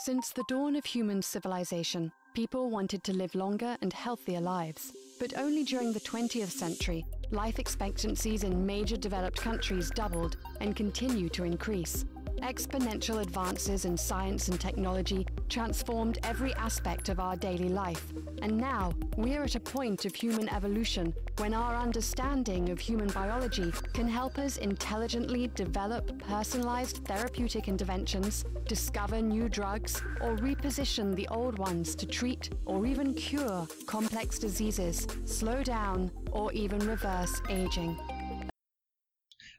Since 0.00 0.32
the 0.32 0.44
dawn 0.46 0.76
of 0.76 0.84
human 0.84 1.22
civilization, 1.22 2.12
people 2.34 2.68
wanted 2.68 3.02
to 3.04 3.14
live 3.14 3.34
longer 3.34 3.78
and 3.80 3.90
healthier 3.94 4.42
lives. 4.42 4.94
But 5.18 5.38
only 5.38 5.64
during 5.64 5.94
the 5.94 6.00
20th 6.00 6.50
century, 6.50 7.06
life 7.30 7.58
expectancies 7.58 8.44
in 8.44 8.66
major 8.66 8.98
developed 8.98 9.40
countries 9.40 9.90
doubled 9.90 10.36
and 10.60 10.76
continue 10.76 11.30
to 11.30 11.44
increase. 11.44 12.04
Exponential 12.42 13.22
advances 13.22 13.86
in 13.86 13.96
science 13.96 14.48
and 14.48 14.60
technology 14.60 15.26
transformed 15.48 16.18
every 16.22 16.54
aspect 16.54 17.08
of 17.08 17.18
our 17.18 17.34
daily 17.34 17.68
life. 17.68 18.12
And 18.42 18.56
now, 18.56 18.92
we're 19.16 19.42
at 19.42 19.54
a 19.54 19.60
point 19.60 20.04
of 20.04 20.14
human 20.14 20.48
evolution 20.50 21.14
when 21.38 21.54
our 21.54 21.74
understanding 21.74 22.68
of 22.68 22.78
human 22.78 23.08
biology 23.08 23.72
can 23.94 24.06
help 24.06 24.38
us 24.38 24.58
intelligently 24.58 25.48
develop 25.48 26.18
personalized 26.24 27.04
therapeutic 27.06 27.68
interventions, 27.68 28.44
discover 28.66 29.22
new 29.22 29.48
drugs, 29.48 30.02
or 30.20 30.36
reposition 30.36 31.14
the 31.16 31.28
old 31.28 31.58
ones 31.58 31.94
to 31.94 32.06
treat 32.06 32.50
or 32.66 32.86
even 32.86 33.14
cure 33.14 33.66
complex 33.86 34.38
diseases, 34.38 35.06
slow 35.24 35.62
down, 35.62 36.10
or 36.32 36.52
even 36.52 36.78
reverse 36.80 37.40
aging. 37.48 37.98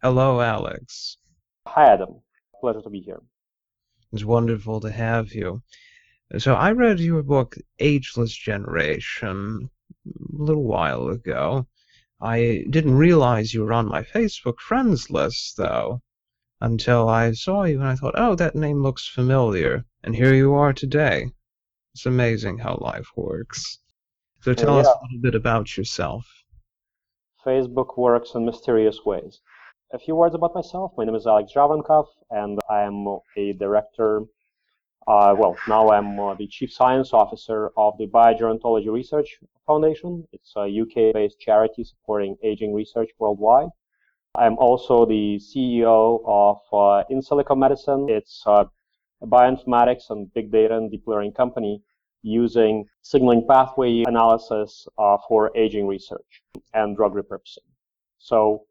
Hello, 0.03 0.41
Alex. 0.41 1.17
Hi, 1.67 1.93
Adam. 1.93 2.21
Pleasure 2.59 2.81
to 2.81 2.89
be 2.89 3.01
here. 3.01 3.21
It's 4.13 4.23
wonderful 4.23 4.79
to 4.81 4.91
have 4.91 5.33
you. 5.33 5.61
So 6.37 6.55
I 6.55 6.71
read 6.71 6.99
your 6.99 7.23
book, 7.23 7.55
Ageless 7.79 8.33
Generation, 8.33 9.69
a 10.05 10.43
little 10.43 10.63
while 10.63 11.07
ago. 11.07 11.67
I 12.19 12.65
didn't 12.69 12.97
realize 12.97 13.53
you 13.53 13.63
were 13.63 13.73
on 13.73 13.87
my 13.87 14.01
Facebook 14.01 14.59
friends 14.59 15.09
list, 15.09 15.55
though, 15.57 16.01
until 16.59 17.07
I 17.07 17.31
saw 17.33 17.63
you 17.63 17.79
and 17.79 17.87
I 17.87 17.95
thought, 17.95 18.15
oh, 18.17 18.35
that 18.35 18.55
name 18.55 18.81
looks 18.81 19.07
familiar. 19.07 19.85
And 20.03 20.15
here 20.15 20.33
you 20.33 20.53
are 20.55 20.73
today. 20.73 21.31
It's 21.93 22.05
amazing 22.05 22.57
how 22.57 22.77
life 22.81 23.07
works. 23.15 23.79
So 24.41 24.53
tell 24.53 24.75
yeah. 24.75 24.81
us 24.81 24.87
a 24.87 25.05
little 25.05 25.21
bit 25.21 25.35
about 25.35 25.77
yourself. 25.77 26.25
Facebook 27.45 27.97
works 27.97 28.31
in 28.35 28.45
mysterious 28.45 29.05
ways. 29.05 29.39
A 29.91 29.97
few 29.97 30.15
words 30.15 30.35
about 30.35 30.53
myself. 30.53 30.91
My 30.97 31.05
name 31.05 31.15
is 31.15 31.25
Alex 31.25 31.53
Zhavoronkov, 31.53 32.07
and 32.29 32.59
I 32.69 32.81
am 32.81 33.07
a 33.37 33.53
director. 33.53 34.23
Uh, 35.07 35.33
well, 35.39 35.55
now 35.65 35.89
I'm 35.91 36.19
uh, 36.19 36.33
the 36.33 36.45
chief 36.45 36.73
science 36.73 37.13
officer 37.13 37.71
of 37.77 37.97
the 37.97 38.07
Biogerontology 38.07 38.91
Research 38.91 39.39
Foundation. 39.65 40.27
It's 40.33 40.51
a 40.57 40.67
UK-based 40.81 41.39
charity 41.39 41.85
supporting 41.85 42.35
aging 42.43 42.73
research 42.73 43.11
worldwide. 43.17 43.69
I'm 44.35 44.57
also 44.57 45.05
the 45.05 45.39
CEO 45.39 46.19
of 46.25 46.57
uh, 46.73 47.05
InSilico 47.09 47.57
Medicine. 47.57 48.07
It's 48.09 48.43
a 48.45 48.69
bioinformatics 49.23 50.09
and 50.09 50.33
big 50.33 50.51
data 50.51 50.75
and 50.75 50.91
deep 50.91 51.03
learning 51.07 51.31
company 51.31 51.81
using 52.23 52.83
signaling 53.03 53.47
pathway 53.47 54.03
analysis 54.05 54.85
uh, 54.97 55.15
for 55.29 55.55
aging 55.55 55.87
research 55.87 56.43
and 56.73 56.97
drug 56.97 57.13
repurposing. 57.13 57.63
So 58.17 58.65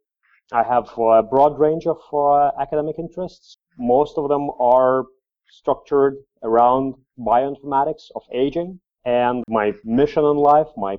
I 0.52 0.62
have 0.62 0.88
a 0.98 1.22
broad 1.22 1.58
range 1.58 1.86
of 1.86 1.98
uh, 2.12 2.50
academic 2.60 2.98
interests. 2.98 3.56
Most 3.78 4.16
of 4.16 4.28
them 4.28 4.50
are 4.60 5.06
structured 5.48 6.18
around 6.42 6.94
bioinformatics 7.18 8.10
of 8.14 8.22
aging. 8.32 8.80
And 9.04 9.42
my 9.48 9.72
mission 9.84 10.24
in 10.24 10.36
life, 10.36 10.68
my 10.76 10.98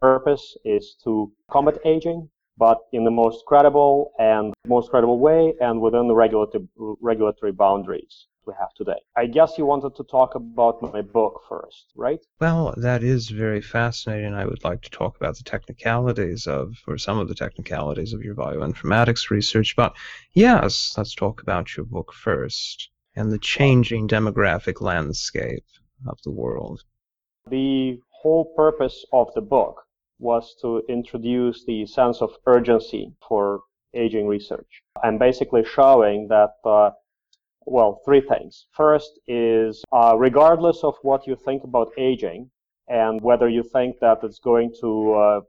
purpose 0.00 0.56
is 0.64 0.96
to 1.04 1.32
combat 1.50 1.78
aging, 1.84 2.30
but 2.56 2.78
in 2.92 3.04
the 3.04 3.10
most 3.10 3.44
credible 3.46 4.12
and 4.18 4.54
most 4.66 4.90
credible 4.90 5.18
way 5.18 5.54
and 5.60 5.80
within 5.80 6.06
the 6.08 6.14
regulatory, 6.14 6.68
regulatory 7.00 7.52
boundaries 7.52 8.26
we 8.46 8.54
have 8.58 8.72
today. 8.74 9.00
I 9.16 9.26
guess 9.26 9.58
you 9.58 9.66
wanted 9.66 9.94
to 9.96 10.04
talk 10.04 10.34
about 10.34 10.82
my 10.82 11.02
book 11.02 11.42
first, 11.48 11.86
right? 11.94 12.20
Well, 12.40 12.74
that 12.76 13.02
is 13.02 13.30
very 13.30 13.60
fascinating. 13.60 14.34
I 14.34 14.44
would 14.46 14.64
like 14.64 14.82
to 14.82 14.90
talk 14.90 15.16
about 15.16 15.36
the 15.36 15.44
technicalities 15.44 16.46
of, 16.46 16.74
or 16.86 16.98
some 16.98 17.18
of 17.18 17.28
the 17.28 17.34
technicalities 17.34 18.12
of 18.12 18.22
your 18.22 18.34
bioinformatics 18.34 19.30
research. 19.30 19.74
But 19.76 19.96
yes, 20.32 20.94
let's 20.96 21.14
talk 21.14 21.42
about 21.42 21.76
your 21.76 21.86
book 21.86 22.12
first 22.12 22.90
and 23.16 23.30
the 23.30 23.38
changing 23.38 24.08
demographic 24.08 24.80
landscape 24.80 25.64
of 26.06 26.18
the 26.24 26.32
world. 26.32 26.82
The 27.48 28.00
whole 28.10 28.46
purpose 28.56 29.04
of 29.12 29.28
the 29.34 29.42
book 29.42 29.82
was 30.18 30.54
to 30.62 30.82
introduce 30.88 31.64
the 31.64 31.86
sense 31.86 32.22
of 32.22 32.30
urgency 32.46 33.12
for 33.28 33.60
aging 33.94 34.26
research. 34.26 34.82
I'm 35.02 35.18
basically 35.18 35.64
showing 35.64 36.28
that 36.28 36.54
uh, 36.64 36.90
well, 37.66 38.00
three 38.04 38.20
things. 38.20 38.66
First 38.72 39.18
is 39.26 39.84
uh, 39.92 40.16
regardless 40.16 40.82
of 40.82 40.94
what 41.02 41.26
you 41.26 41.36
think 41.36 41.64
about 41.64 41.92
aging 41.98 42.50
and 42.88 43.20
whether 43.20 43.48
you 43.48 43.62
think 43.62 43.98
that 44.00 44.18
it's 44.22 44.38
going 44.38 44.72
to 44.80 45.14
uh, 45.14 45.40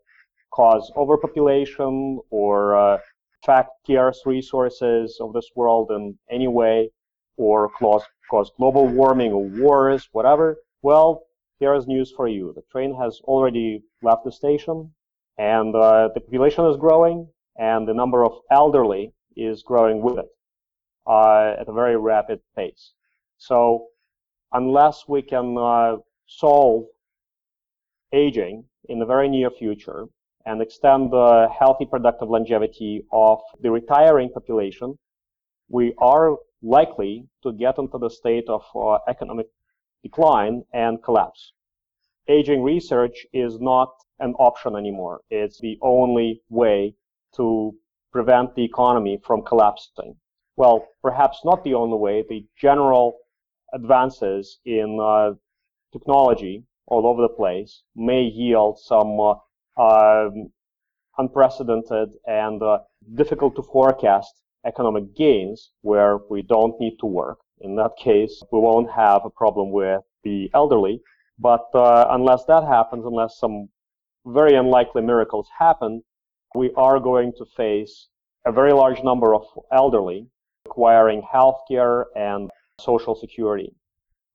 cause 0.54 0.92
overpopulation 0.96 2.20
or 2.30 2.76
uh, 2.76 2.98
scarce 3.44 4.22
resources 4.26 5.18
of 5.20 5.34
this 5.34 5.50
world 5.56 5.92
in 5.92 6.18
any 6.32 6.48
way 6.48 6.90
or 7.38 7.70
cause, 7.70 8.04
cause 8.32 8.52
global 8.58 8.88
warming 8.88 9.32
or 9.32 9.44
wars, 9.44 10.08
whatever, 10.14 10.58
well, 10.82 11.24
here's 11.60 11.88
news 11.88 12.14
for 12.16 12.28
you. 12.28 12.54
The 12.56 12.64
train 12.72 12.96
has 12.96 13.20
already 13.26 13.84
left 14.02 14.24
the 14.24 14.32
station 14.32 14.92
and 15.38 15.76
uh, 15.76 16.10
the 16.14 16.22
population 16.22 16.66
is 16.66 16.78
growing 16.78 17.28
and 17.58 17.88
the 17.88 17.94
number 17.94 18.24
of 18.24 18.34
elderly 18.50 19.14
is 19.36 19.64
growing 19.64 20.02
with 20.02 20.18
it 20.20 20.35
at 21.08 21.68
a 21.68 21.74
very 21.74 21.98
rapid 21.98 22.40
pace. 22.56 22.94
So 23.38 23.88
unless 24.52 25.08
we 25.08 25.22
can 25.22 25.58
uh, 25.58 25.98
solve 26.28 26.86
aging 28.14 28.66
in 28.90 29.00
the 29.00 29.06
very 29.06 29.30
near 29.30 29.50
future 29.50 30.06
and 30.46 30.62
extend 30.62 31.12
the 31.12 31.48
healthy 31.58 31.86
productive 31.86 32.30
longevity 32.30 33.04
of 33.12 33.40
the 33.62 33.72
retiring 33.72 34.30
population, 34.30 34.98
we 35.70 35.94
are 35.98 36.38
likely 36.62 37.28
to 37.44 37.52
get 37.54 37.78
into 37.78 37.98
the 37.98 38.10
state 38.10 38.48
of 38.48 38.64
uh, 38.76 39.00
economic 39.08 39.48
decline 40.04 40.64
and 40.74 41.04
collapse. 41.04 41.54
Aging 42.28 42.64
research 42.64 43.26
is 43.34 43.60
not 43.60 43.90
an 44.20 44.34
option 44.40 44.76
anymore. 44.76 45.22
It's 45.30 45.60
the 45.60 45.78
only 45.82 46.42
way 46.50 46.96
to 47.36 47.76
prevent 48.12 48.56
the 48.56 48.64
economy 48.64 49.20
from 49.26 49.44
collapsing 49.44 50.16
well, 50.58 50.88
perhaps 51.02 51.42
not 51.44 51.64
the 51.64 51.74
only 51.74 51.98
way, 51.98 52.24
the 52.28 52.46
general 52.58 53.18
advances 53.74 54.60
in 54.66 55.00
uh, 55.02 55.32
technology 55.92 56.64
all 56.88 57.06
over 57.08 57.22
the 57.22 57.30
place 57.30 57.84
may 57.96 58.22
yield 58.22 58.80
some 58.80 59.20
uh, 59.20 59.36
um, 59.82 60.52
unprecedented 61.18 62.10
and 62.26 62.62
uh, 62.62 62.80
difficult 63.16 63.56
to 63.56 63.64
forecast 63.64 64.34
economic 64.66 65.16
gains 65.16 65.72
where 65.82 66.18
we 66.30 66.42
don't 66.42 66.80
need 66.80 66.98
to 67.00 67.06
work. 67.06 67.40
In 67.62 67.76
that 67.76 67.92
case, 67.98 68.44
we 68.52 68.60
won't 68.60 68.92
have 68.92 69.22
a 69.26 69.30
problem 69.30 69.72
with 69.72 70.02
the 70.24 70.50
elderly. 70.54 71.02
But 71.38 71.68
uh, 71.74 72.08
unless 72.10 72.46
that 72.46 72.64
happens, 72.64 73.06
unless 73.06 73.38
some 73.38 73.70
very 74.26 74.56
unlikely 74.56 75.02
miracles 75.02 75.48
happen, 75.58 76.04
we 76.54 76.72
are 76.76 77.00
going 77.00 77.34
to 77.38 77.46
face 77.58 78.08
a 78.46 78.52
very 78.52 78.74
large 78.74 79.04
number 79.04 79.36
of 79.36 79.44
elderly 79.72 80.28
requiring 80.66 81.22
healthcare 81.22 82.06
and 82.16 82.50
social 82.80 83.16
security. 83.16 83.74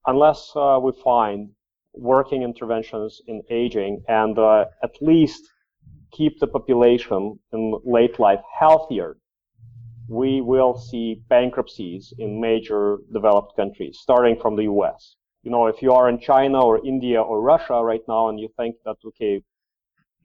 Unless 0.07 0.51
uh, 0.55 0.79
we 0.81 0.91
find 1.03 1.49
working 1.93 2.41
interventions 2.41 3.21
in 3.27 3.41
aging 3.49 4.01
and 4.07 4.39
uh, 4.39 4.65
at 4.83 4.91
least 5.01 5.43
keep 6.11 6.39
the 6.39 6.47
population 6.47 7.37
in 7.53 7.79
late 7.83 8.19
life 8.19 8.41
healthier, 8.59 9.17
we 10.07 10.41
will 10.41 10.77
see 10.77 11.21
bankruptcies 11.29 12.13
in 12.17 12.41
major 12.41 12.97
developed 13.13 13.55
countries, 13.55 13.99
starting 14.01 14.37
from 14.41 14.55
the 14.55 14.63
US. 14.63 15.15
You 15.43 15.51
know, 15.51 15.67
if 15.67 15.81
you 15.81 15.91
are 15.93 16.09
in 16.09 16.19
China 16.19 16.63
or 16.65 16.85
India 16.85 17.21
or 17.21 17.41
Russia 17.41 17.83
right 17.83 18.05
now 18.07 18.29
and 18.29 18.39
you 18.39 18.49
think 18.57 18.75
that, 18.85 18.97
okay, 19.05 19.43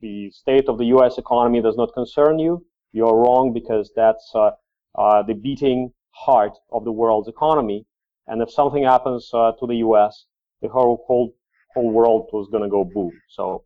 the 0.01 0.29
state 0.31 0.67
of 0.67 0.77
the 0.77 0.85
US 0.97 1.17
economy 1.17 1.61
does 1.61 1.77
not 1.77 1.93
concern 1.93 2.39
you, 2.39 2.65
you're 2.91 3.15
wrong 3.15 3.53
because 3.53 3.91
that's 3.95 4.31
uh, 4.35 4.51
uh, 4.95 5.23
the 5.23 5.33
beating 5.33 5.91
heart 6.25 6.57
of 6.71 6.83
the 6.83 6.91
world's 6.91 7.27
economy. 7.27 7.85
And 8.27 8.41
if 8.41 8.51
something 8.51 8.83
happens 8.83 9.29
uh, 9.33 9.51
to 9.59 9.67
the 9.67 9.77
U.S., 9.87 10.25
the 10.61 10.67
whole 10.67 11.03
whole 11.07 11.33
whole 11.73 11.91
world 11.91 12.29
was 12.33 12.47
going 12.51 12.63
to 12.63 12.69
go 12.69 12.83
boom. 12.83 13.11
So 13.29 13.63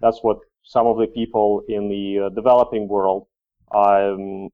that's 0.00 0.20
what 0.22 0.38
some 0.62 0.86
of 0.86 0.98
the 0.98 1.06
people 1.06 1.62
in 1.68 1.88
the 1.88 2.26
uh, 2.26 2.28
developing 2.30 2.88
world 2.88 3.26
are 3.70 4.12
um, 4.12 4.50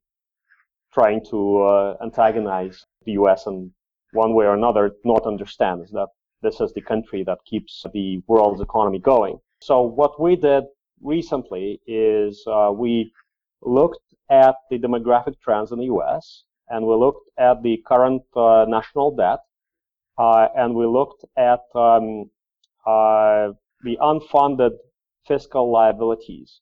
trying 0.95 1.25
to 1.31 1.63
uh, 1.63 1.97
antagonize 2.03 2.87
the 3.05 3.13
U.S. 3.13 3.47
and 3.47 3.71
one 4.13 4.35
way 4.35 4.45
or 4.47 4.55
another 4.55 4.93
not 5.05 5.27
understand 5.27 5.83
is 5.85 5.91
that 5.91 6.09
this 6.43 6.61
is 6.61 6.73
the 6.73 6.81
country 6.81 7.23
that 7.25 7.39
keeps 7.45 7.85
the 7.93 8.23
world's 8.27 8.61
economy 8.61 8.99
going. 8.99 9.39
So 9.61 9.83
what 9.83 10.21
we 10.21 10.37
did 10.37 10.65
recently 11.03 11.81
is 11.87 12.43
uh, 12.47 12.71
we 12.73 13.13
looked 13.63 14.07
at 14.31 14.55
the 14.71 14.79
demographic 14.79 15.35
trends 15.41 15.73
in 15.73 15.79
the 15.79 15.91
U.S 15.97 16.45
and 16.71 16.87
we 16.87 16.95
looked 16.95 17.29
at 17.39 17.63
the 17.63 17.83
current 17.87 18.23
uh, 18.35 18.65
national 18.69 19.15
debt 19.15 19.41
uh, 20.19 20.49
and 20.57 20.75
we 20.75 20.87
looked 20.87 21.25
at 21.37 21.61
um, 21.75 22.31
uh, 22.87 23.49
the 23.83 23.97
unfunded 24.01 24.73
fiscal 25.27 25.71
liabilities, 25.71 26.61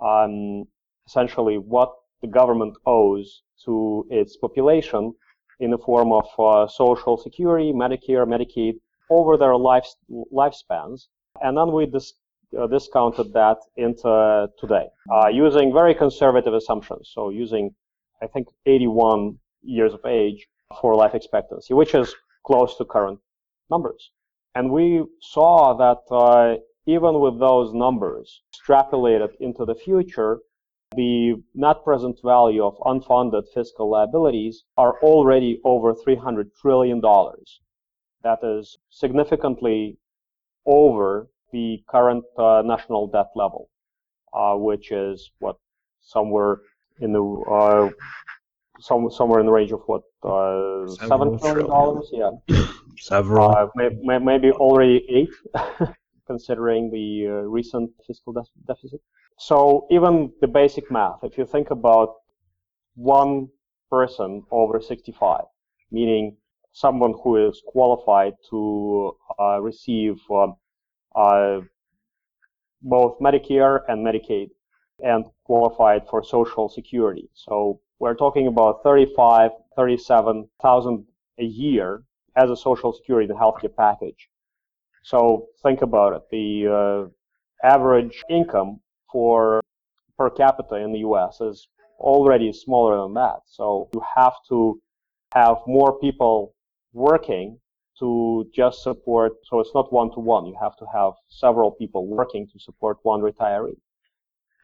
um, 0.00 0.64
essentially 1.06 1.58
what 1.58 1.92
the 2.22 2.28
government 2.28 2.76
owes 2.86 3.42
to 3.64 4.06
its 4.10 4.36
population 4.36 5.14
in 5.60 5.70
the 5.70 5.78
form 5.78 6.12
of 6.12 6.26
uh, 6.38 6.66
social 6.66 7.16
security, 7.16 7.72
Medicare, 7.72 8.26
Medicaid 8.26 8.74
over 9.10 9.36
their 9.36 9.56
life, 9.56 9.86
lifespans. 10.32 11.08
And 11.42 11.56
then 11.56 11.72
we 11.72 11.86
dis- 11.86 12.14
uh, 12.58 12.66
discounted 12.66 13.32
that 13.32 13.58
into 13.76 14.48
today 14.58 14.86
uh, 15.12 15.28
using 15.28 15.72
very 15.72 15.94
conservative 15.94 16.54
assumptions. 16.54 17.10
So 17.14 17.30
using, 17.30 17.74
I 18.22 18.26
think, 18.26 18.48
81 18.66 19.38
years 19.62 19.94
of 19.94 20.04
age 20.04 20.46
for 20.80 20.94
life 20.94 21.14
expectancy, 21.14 21.74
which 21.74 21.94
is 21.94 22.14
close 22.46 22.76
to 22.76 22.84
current 22.84 23.20
numbers. 23.70 24.10
And 24.54 24.70
we 24.70 25.04
saw 25.20 25.74
that 25.74 26.00
uh, 26.14 26.60
even 26.86 27.20
with 27.20 27.38
those 27.38 27.72
numbers 27.72 28.42
extrapolated 28.52 29.30
into 29.40 29.64
the 29.64 29.74
future, 29.74 30.40
the 30.96 31.36
net 31.54 31.84
present 31.84 32.18
value 32.24 32.64
of 32.64 32.76
unfunded 32.78 33.44
fiscal 33.54 33.88
liabilities 33.88 34.64
are 34.76 34.98
already 35.02 35.60
over 35.64 35.94
$300 35.94 36.50
trillion. 36.60 37.00
That 38.22 38.40
is 38.42 38.76
significantly 38.90 39.98
over 40.66 41.28
the 41.52 41.82
current 41.88 42.24
uh, 42.36 42.62
national 42.64 43.06
debt 43.06 43.30
level, 43.36 43.70
uh, 44.32 44.54
which 44.54 44.90
is 44.90 45.30
what 45.38 45.56
somewhere 46.00 46.62
in 47.00 47.12
the 47.12 47.22
uh, 47.22 47.90
some, 48.80 49.10
somewhere 49.10 49.40
in 49.40 49.46
the 49.46 49.52
range 49.52 49.72
of 49.72 49.82
what 49.86 50.02
uh, 50.22 50.86
seven 51.06 51.38
trillion. 51.38 51.66
dollars, 51.66 52.08
yeah, 52.12 52.30
several, 52.98 53.50
uh, 53.50 53.66
may, 53.74 53.90
may, 54.02 54.18
maybe 54.18 54.50
already 54.52 55.04
eight, 55.08 55.30
considering 56.26 56.90
the 56.90 57.26
uh, 57.26 57.32
recent 57.48 57.90
fiscal 58.06 58.32
de- 58.32 58.42
deficit. 58.66 59.00
So 59.38 59.86
even 59.90 60.32
the 60.40 60.48
basic 60.48 60.90
math, 60.90 61.20
if 61.22 61.38
you 61.38 61.46
think 61.46 61.70
about 61.70 62.16
one 62.94 63.48
person 63.90 64.42
over 64.50 64.80
65, 64.80 65.44
meaning 65.90 66.36
someone 66.72 67.14
who 67.22 67.48
is 67.48 67.62
qualified 67.66 68.34
to 68.50 69.16
uh, 69.38 69.60
receive 69.60 70.16
uh, 70.30 70.48
uh, 71.14 71.60
both 72.82 73.18
Medicare 73.18 73.80
and 73.88 74.06
Medicaid 74.06 74.50
and 75.02 75.24
qualified 75.44 76.02
for 76.08 76.22
Social 76.22 76.68
Security. 76.68 77.28
So 77.34 77.80
we're 77.98 78.14
talking 78.14 78.46
about 78.46 78.82
35, 78.82 79.50
37,000 79.76 81.06
a 81.38 81.44
year 81.44 82.02
as 82.36 82.50
a 82.50 82.56
Social 82.56 82.92
Security 82.92 83.28
and 83.30 83.38
healthcare 83.38 83.74
package. 83.74 84.28
So 85.02 85.46
think 85.62 85.82
about 85.82 86.14
it. 86.14 86.22
The 86.30 87.08
uh, 87.62 87.66
average 87.66 88.22
income 88.30 88.80
for 89.10 89.60
per 90.18 90.30
capita 90.30 90.76
in 90.76 90.92
the 90.92 91.00
U.S. 91.00 91.40
is 91.40 91.68
already 91.98 92.52
smaller 92.52 93.02
than 93.02 93.14
that. 93.14 93.40
So 93.46 93.88
you 93.94 94.02
have 94.16 94.34
to 94.48 94.80
have 95.34 95.56
more 95.66 95.98
people 95.98 96.54
working 96.92 97.58
to 97.98 98.46
just 98.54 98.82
support. 98.82 99.32
So 99.44 99.60
it's 99.60 99.74
not 99.74 99.92
one 99.92 100.10
to 100.12 100.20
one. 100.20 100.46
You 100.46 100.56
have 100.60 100.76
to 100.78 100.86
have 100.92 101.12
several 101.28 101.70
people 101.70 102.06
working 102.06 102.46
to 102.52 102.58
support 102.58 102.98
one 103.02 103.20
retiree. 103.20 103.76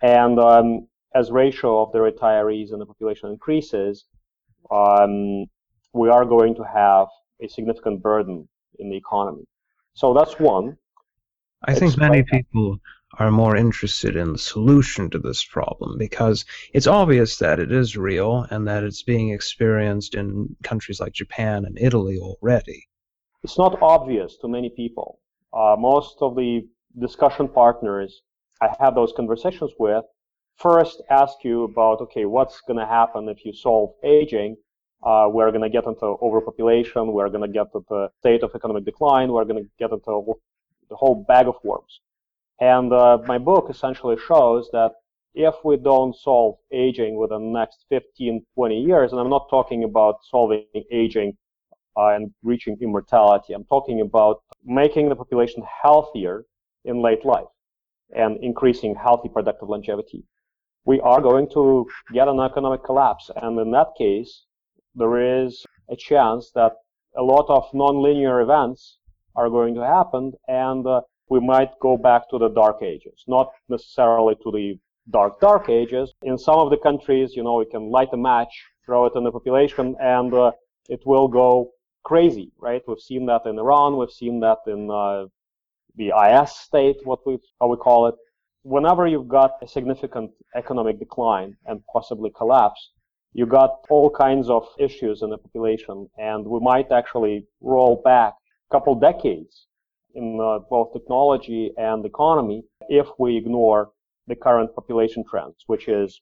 And 0.02 0.38
um, 0.38 0.88
as 1.14 1.30
ratio 1.30 1.82
of 1.82 1.92
the 1.92 1.98
retirees 1.98 2.72
and 2.72 2.80
the 2.80 2.86
population 2.86 3.30
increases, 3.30 4.04
um, 4.70 5.46
we 5.92 6.08
are 6.08 6.24
going 6.24 6.54
to 6.56 6.64
have 6.64 7.08
a 7.42 7.48
significant 7.48 8.02
burden 8.02 8.48
in 8.78 8.90
the 8.90 8.96
economy. 8.96 9.44
So 9.94 10.12
that's 10.12 10.38
one. 10.38 10.76
I 11.64 11.74
think 11.74 11.96
many 11.96 12.22
people 12.22 12.78
are 13.18 13.30
more 13.30 13.56
interested 13.56 14.14
in 14.14 14.32
the 14.32 14.38
solution 14.38 15.08
to 15.10 15.18
this 15.18 15.42
problem 15.44 15.96
because 15.96 16.44
it's 16.74 16.86
obvious 16.86 17.38
that 17.38 17.58
it 17.58 17.72
is 17.72 17.96
real 17.96 18.46
and 18.50 18.68
that 18.68 18.84
it's 18.84 19.02
being 19.02 19.30
experienced 19.30 20.14
in 20.14 20.54
countries 20.62 21.00
like 21.00 21.12
Japan 21.14 21.64
and 21.64 21.78
Italy 21.78 22.18
already. 22.18 22.86
It's 23.42 23.56
not 23.56 23.80
obvious 23.80 24.36
to 24.38 24.48
many 24.48 24.68
people. 24.68 25.20
Uh, 25.52 25.76
most 25.78 26.18
of 26.20 26.36
the 26.36 26.68
discussion 26.98 27.48
partners 27.48 28.22
I 28.60 28.74
have 28.80 28.94
those 28.94 29.12
conversations 29.14 29.72
with 29.78 30.04
first 30.56 31.02
ask 31.10 31.44
you 31.44 31.64
about, 31.64 32.00
okay, 32.00 32.24
what's 32.24 32.60
going 32.62 32.78
to 32.78 32.86
happen 32.86 33.28
if 33.28 33.44
you 33.44 33.52
solve 33.52 33.92
aging? 34.02 34.56
Uh, 35.02 35.28
we're 35.30 35.50
going 35.50 35.62
to 35.62 35.68
get 35.68 35.86
into 35.86 36.16
overpopulation. 36.22 37.12
We're 37.12 37.28
going 37.28 37.46
to 37.46 37.52
get 37.52 37.66
the 37.72 38.08
state 38.20 38.42
of 38.42 38.50
economic 38.54 38.84
decline. 38.84 39.30
We're 39.30 39.44
going 39.44 39.62
to 39.62 39.70
get 39.78 39.92
into 39.92 40.34
the 40.88 40.96
whole 40.96 41.24
bag 41.28 41.46
of 41.46 41.56
worms. 41.62 42.00
And 42.60 42.92
uh, 42.92 43.18
my 43.26 43.38
book 43.38 43.66
essentially 43.68 44.16
shows 44.26 44.70
that 44.72 44.92
if 45.34 45.54
we 45.62 45.76
don't 45.76 46.16
solve 46.16 46.56
aging 46.72 47.16
within 47.18 47.52
the 47.52 47.58
next 47.58 47.84
15, 47.90 48.42
20 48.54 48.80
years, 48.80 49.12
and 49.12 49.20
I'm 49.20 49.28
not 49.28 49.50
talking 49.50 49.84
about 49.84 50.16
solving 50.30 50.64
aging 50.90 51.36
uh, 51.96 52.08
and 52.08 52.32
reaching 52.42 52.78
immortality, 52.80 53.52
I'm 53.52 53.64
talking 53.64 54.00
about 54.00 54.42
making 54.64 55.10
the 55.10 55.16
population 55.16 55.62
healthier 55.82 56.46
in 56.86 57.02
late 57.02 57.24
life 57.26 57.44
and 58.14 58.38
increasing 58.42 58.94
healthy 58.94 59.28
productive 59.28 59.68
longevity 59.68 60.24
we 60.86 61.00
are 61.00 61.20
going 61.20 61.48
to 61.52 61.86
get 62.12 62.28
an 62.28 62.40
economic 62.40 62.82
collapse. 62.84 63.30
And 63.42 63.58
in 63.58 63.72
that 63.72 63.88
case, 63.98 64.44
there 64.94 65.44
is 65.44 65.66
a 65.90 65.96
chance 65.96 66.52
that 66.54 66.72
a 67.18 67.22
lot 67.22 67.46
of 67.48 67.64
nonlinear 67.72 68.42
events 68.42 68.98
are 69.34 69.50
going 69.50 69.74
to 69.74 69.84
happen 69.84 70.32
and 70.48 70.86
uh, 70.86 71.00
we 71.28 71.40
might 71.40 71.70
go 71.82 71.96
back 71.96 72.30
to 72.30 72.38
the 72.38 72.48
dark 72.48 72.82
ages, 72.82 73.24
not 73.26 73.50
necessarily 73.68 74.36
to 74.36 74.50
the 74.52 74.78
dark, 75.10 75.40
dark 75.40 75.68
ages. 75.68 76.14
In 76.22 76.38
some 76.38 76.58
of 76.60 76.70
the 76.70 76.78
countries, 76.78 77.34
you 77.34 77.42
know, 77.42 77.56
we 77.56 77.66
can 77.66 77.90
light 77.90 78.10
a 78.12 78.16
match, 78.16 78.54
throw 78.84 79.06
it 79.06 79.12
in 79.16 79.24
the 79.24 79.32
population, 79.32 79.96
and 80.00 80.32
uh, 80.32 80.52
it 80.88 81.00
will 81.04 81.26
go 81.26 81.72
crazy, 82.04 82.52
right? 82.58 82.80
We've 82.86 83.00
seen 83.00 83.26
that 83.26 83.44
in 83.44 83.58
Iran, 83.58 83.96
we've 83.96 84.10
seen 84.10 84.38
that 84.40 84.58
in 84.68 84.88
uh, 84.88 85.26
the 85.96 86.12
IS 86.26 86.50
state, 86.52 86.96
what 87.04 87.26
we 87.26 87.38
how 87.60 87.68
we 87.68 87.76
call 87.76 88.06
it 88.08 88.16
whenever 88.66 89.06
you've 89.06 89.28
got 89.28 89.52
a 89.62 89.68
significant 89.68 90.28
economic 90.56 90.98
decline 90.98 91.56
and 91.66 91.80
possibly 91.92 92.30
collapse, 92.36 92.90
you 93.32 93.46
got 93.46 93.70
all 93.90 94.10
kinds 94.10 94.50
of 94.50 94.66
issues 94.76 95.22
in 95.22 95.30
the 95.30 95.38
population, 95.38 96.08
and 96.18 96.44
we 96.44 96.58
might 96.58 96.90
actually 96.90 97.46
roll 97.60 98.02
back 98.04 98.34
a 98.68 98.74
couple 98.74 98.96
decades 98.96 99.66
in 100.16 100.40
uh, 100.42 100.58
both 100.68 100.92
technology 100.92 101.70
and 101.76 102.04
economy 102.04 102.64
if 102.88 103.06
we 103.20 103.36
ignore 103.36 103.92
the 104.26 104.34
current 104.34 104.74
population 104.74 105.22
trends, 105.30 105.58
which 105.68 105.86
is 105.86 106.20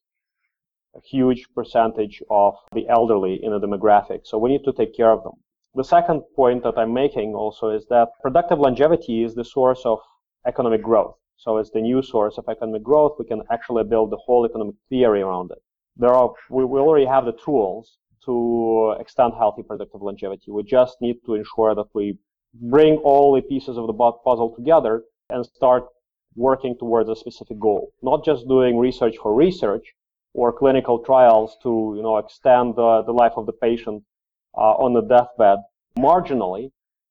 a 0.95 1.00
huge 1.00 1.47
percentage 1.54 2.23
of 2.28 2.54
the 2.75 2.87
elderly 2.90 3.40
in 3.43 3.52
the 3.52 3.61
demographic. 3.66 4.21
So 4.25 4.37
we 4.37 4.50
need 4.50 4.64
to 4.64 4.73
take 4.73 4.95
care 4.95 5.11
of 5.11 5.23
them. 5.23 5.38
The 5.76 5.83
second 5.83 6.23
point 6.37 6.62
that 6.62 6.78
I'm 6.78 6.95
making 6.95 7.35
also 7.35 7.71
is 7.71 7.85
that 7.88 8.09
productive 8.23 8.61
longevity 8.61 9.25
is 9.25 9.35
the 9.35 9.45
source 9.45 9.83
of 9.85 9.99
economic 10.47 10.83
growth. 10.83 11.16
So 11.37 11.59
it's 11.59 11.71
the 11.71 11.81
new 11.81 12.00
source 12.00 12.38
of 12.38 12.49
economic 12.49 12.85
growth, 12.85 13.16
we 13.19 13.25
can 13.25 13.43
actually 13.50 13.83
build 13.83 14.11
the 14.11 14.16
whole 14.25 14.47
economic 14.47 14.76
theory 14.88 15.23
around 15.23 15.50
it. 15.50 15.59
There 15.97 16.12
are, 16.12 16.33
we, 16.49 16.62
already 16.62 17.07
have 17.07 17.25
the 17.25 17.33
tools 17.45 17.99
to 18.25 18.95
extend 19.00 19.33
healthy 19.37 19.64
productive 19.64 20.00
longevity. 20.00 20.52
We 20.52 20.62
just 20.62 20.97
need 21.00 21.16
to 21.26 21.35
ensure 21.35 21.75
that 21.75 21.88
we 21.93 22.19
bring 22.54 22.99
all 22.99 23.35
the 23.35 23.43
pieces 23.43 23.76
of 23.76 23.88
the 23.88 23.93
puzzle 23.93 24.54
together 24.54 25.02
and 25.28 25.45
start 25.45 25.87
working 26.37 26.76
towards 26.78 27.09
a 27.09 27.16
specific 27.16 27.59
goal. 27.59 27.93
Not 28.00 28.25
just 28.25 28.47
doing 28.47 28.78
research 28.78 29.16
for 29.21 29.35
research 29.35 29.93
or 30.35 30.52
clinical 30.52 31.00
trials 31.00 31.57
to, 31.64 31.95
you 31.97 32.02
know, 32.02 32.19
extend 32.19 32.76
the, 32.76 33.02
the 33.02 33.12
life 33.12 33.33
of 33.37 33.47
the 33.47 33.52
patient 33.52 34.04
on 34.56 34.92
the 34.92 35.02
deathbed 35.02 35.58
marginally, 35.99 36.70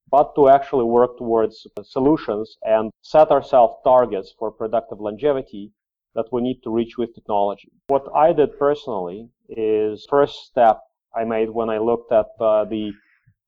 but 0.10 0.36
to 0.36 0.50
actually 0.50 0.84
work 0.84 1.18
towards 1.18 1.66
solutions 1.84 2.58
and 2.64 2.92
set 3.02 3.32
ourselves 3.32 3.76
targets 3.84 4.34
for 4.38 4.52
productive 4.52 5.00
longevity 5.00 5.72
that 6.16 6.32
we 6.32 6.42
need 6.42 6.62
to 6.64 6.70
reach 6.70 6.98
with 6.98 7.16
technology. 7.16 7.72
What 7.88 8.06
I 8.16 8.34
did 8.34 8.60
personally 8.60 9.30
is 9.50 10.06
first 10.10 10.46
step 10.46 10.82
I 11.16 11.24
made 11.24 11.50
when 11.50 11.70
I 11.70 11.80
looked 11.80 12.12
at 12.12 12.28
uh, 12.40 12.66
the 12.66 12.92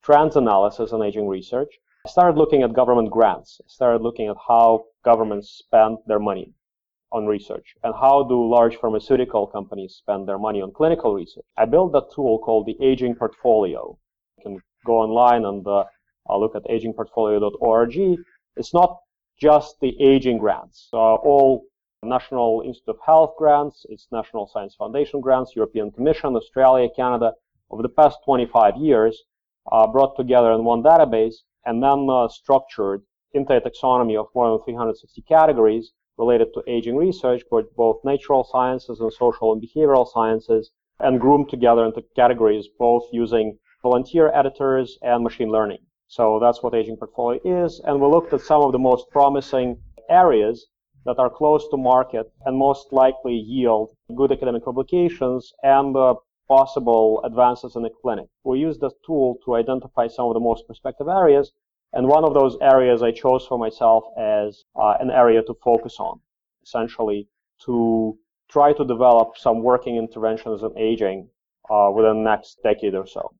trends 0.03 0.35
analysis 0.35 0.91
and 0.91 1.03
aging 1.03 1.27
research. 1.27 1.69
I 2.05 2.09
started 2.09 2.37
looking 2.37 2.63
at 2.63 2.73
government 2.73 3.11
grants. 3.11 3.59
I 3.63 3.67
started 3.67 4.01
looking 4.01 4.27
at 4.27 4.37
how 4.47 4.85
governments 5.03 5.61
spend 5.63 5.97
their 6.07 6.19
money 6.19 6.53
on 7.15 7.25
research 7.25 7.75
and 7.83 7.93
how 7.95 8.23
do 8.23 8.37
large 8.57 8.75
pharmaceutical 8.75 9.47
companies 9.47 9.95
spend 9.95 10.27
their 10.27 10.37
money 10.37 10.61
on 10.61 10.71
clinical 10.71 11.13
research. 11.13 11.45
I 11.55 11.63
built 11.65 11.95
a 11.95 12.03
tool 12.13 12.39
called 12.39 12.65
the 12.65 12.77
Aging 12.85 13.15
Portfolio. 13.15 13.97
You 14.37 14.43
can 14.43 14.61
go 14.85 14.95
online 15.05 15.45
and 15.45 15.65
uh, 15.65 15.85
I'll 16.27 16.41
look 16.41 16.55
at 16.55 16.65
agingportfolio.org. 16.65 17.95
It's 18.57 18.73
not 18.73 18.99
just 19.39 19.79
the 19.79 19.93
aging 20.01 20.39
grants. 20.39 20.87
So 20.91 20.97
all 20.97 21.63
National 22.03 22.61
Institute 22.65 22.95
of 22.95 22.99
Health 23.05 23.33
grants, 23.37 23.85
it's 23.89 24.07
National 24.11 24.47
Science 24.51 24.75
Foundation 24.75 25.21
grants, 25.21 25.55
European 25.55 25.91
Commission, 25.91 26.35
Australia, 26.35 26.89
Canada. 26.95 27.31
Over 27.71 27.81
the 27.81 27.89
past 27.89 28.17
25 28.25 28.77
years, 28.77 29.23
uh, 29.71 29.87
brought 29.87 30.15
together 30.15 30.51
in 30.51 30.63
one 30.63 30.83
database, 30.83 31.37
and 31.65 31.81
then 31.81 32.07
uh, 32.09 32.27
structured 32.27 33.01
into 33.33 33.53
a 33.55 33.61
taxonomy 33.61 34.19
of 34.19 34.27
more 34.35 34.49
than 34.49 34.63
360 34.65 35.21
categories 35.23 35.93
related 36.17 36.53
to 36.53 36.63
aging 36.67 36.95
research, 36.95 37.41
but 37.49 37.75
both 37.75 38.03
natural 38.03 38.43
sciences 38.43 38.99
and 38.99 39.11
social 39.13 39.53
and 39.53 39.61
behavioral 39.61 40.07
sciences, 40.07 40.71
and 40.99 41.19
groomed 41.19 41.49
together 41.49 41.85
into 41.85 42.01
categories 42.15 42.67
both 42.79 43.03
using 43.11 43.57
volunteer 43.83 44.31
editors 44.33 44.97
and 45.01 45.23
machine 45.23 45.49
learning. 45.49 45.79
So 46.07 46.39
that's 46.39 46.61
what 46.63 46.73
Aging 46.73 46.97
Portfolio 46.97 47.39
is. 47.65 47.81
And 47.83 47.99
we 47.99 48.07
looked 48.07 48.33
at 48.33 48.41
some 48.41 48.61
of 48.61 48.71
the 48.71 48.79
most 48.79 49.09
promising 49.09 49.77
areas 50.09 50.67
that 51.05 51.19
are 51.19 51.29
close 51.29 51.67
to 51.69 51.77
market 51.77 52.31
and 52.45 52.57
most 52.57 52.91
likely 52.91 53.35
yield 53.35 53.89
good 54.15 54.31
academic 54.31 54.63
publications 54.63 55.53
and 55.63 55.95
uh, 55.95 56.15
possible 56.47 57.21
advances 57.23 57.75
in 57.75 57.83
the 57.83 57.89
clinic. 58.01 58.27
We 58.43 58.59
used 58.59 58.81
the 58.81 58.91
tool 59.05 59.37
to 59.45 59.55
identify 59.55 60.07
some 60.07 60.27
of 60.27 60.33
the 60.33 60.39
most 60.39 60.65
prospective 60.67 61.07
areas. 61.07 61.51
And 61.93 62.07
one 62.07 62.25
of 62.25 62.33
those 62.33 62.57
areas 62.61 63.01
I 63.01 63.11
chose 63.11 63.45
for 63.47 63.57
myself 63.57 64.03
as 64.17 64.63
uh, 64.75 64.95
an 64.99 65.09
area 65.11 65.41
to 65.43 65.53
focus 65.63 65.95
on, 65.99 66.19
essentially 66.63 67.27
to 67.65 68.17
try 68.49 68.73
to 68.73 68.85
develop 68.85 69.37
some 69.37 69.63
working 69.63 69.95
interventions 69.97 70.61
in 70.63 70.77
aging 70.77 71.29
uh, 71.69 71.89
within 71.95 72.23
the 72.23 72.29
next 72.29 72.59
decade 72.63 72.95
or 72.95 73.07
so. 73.07 73.33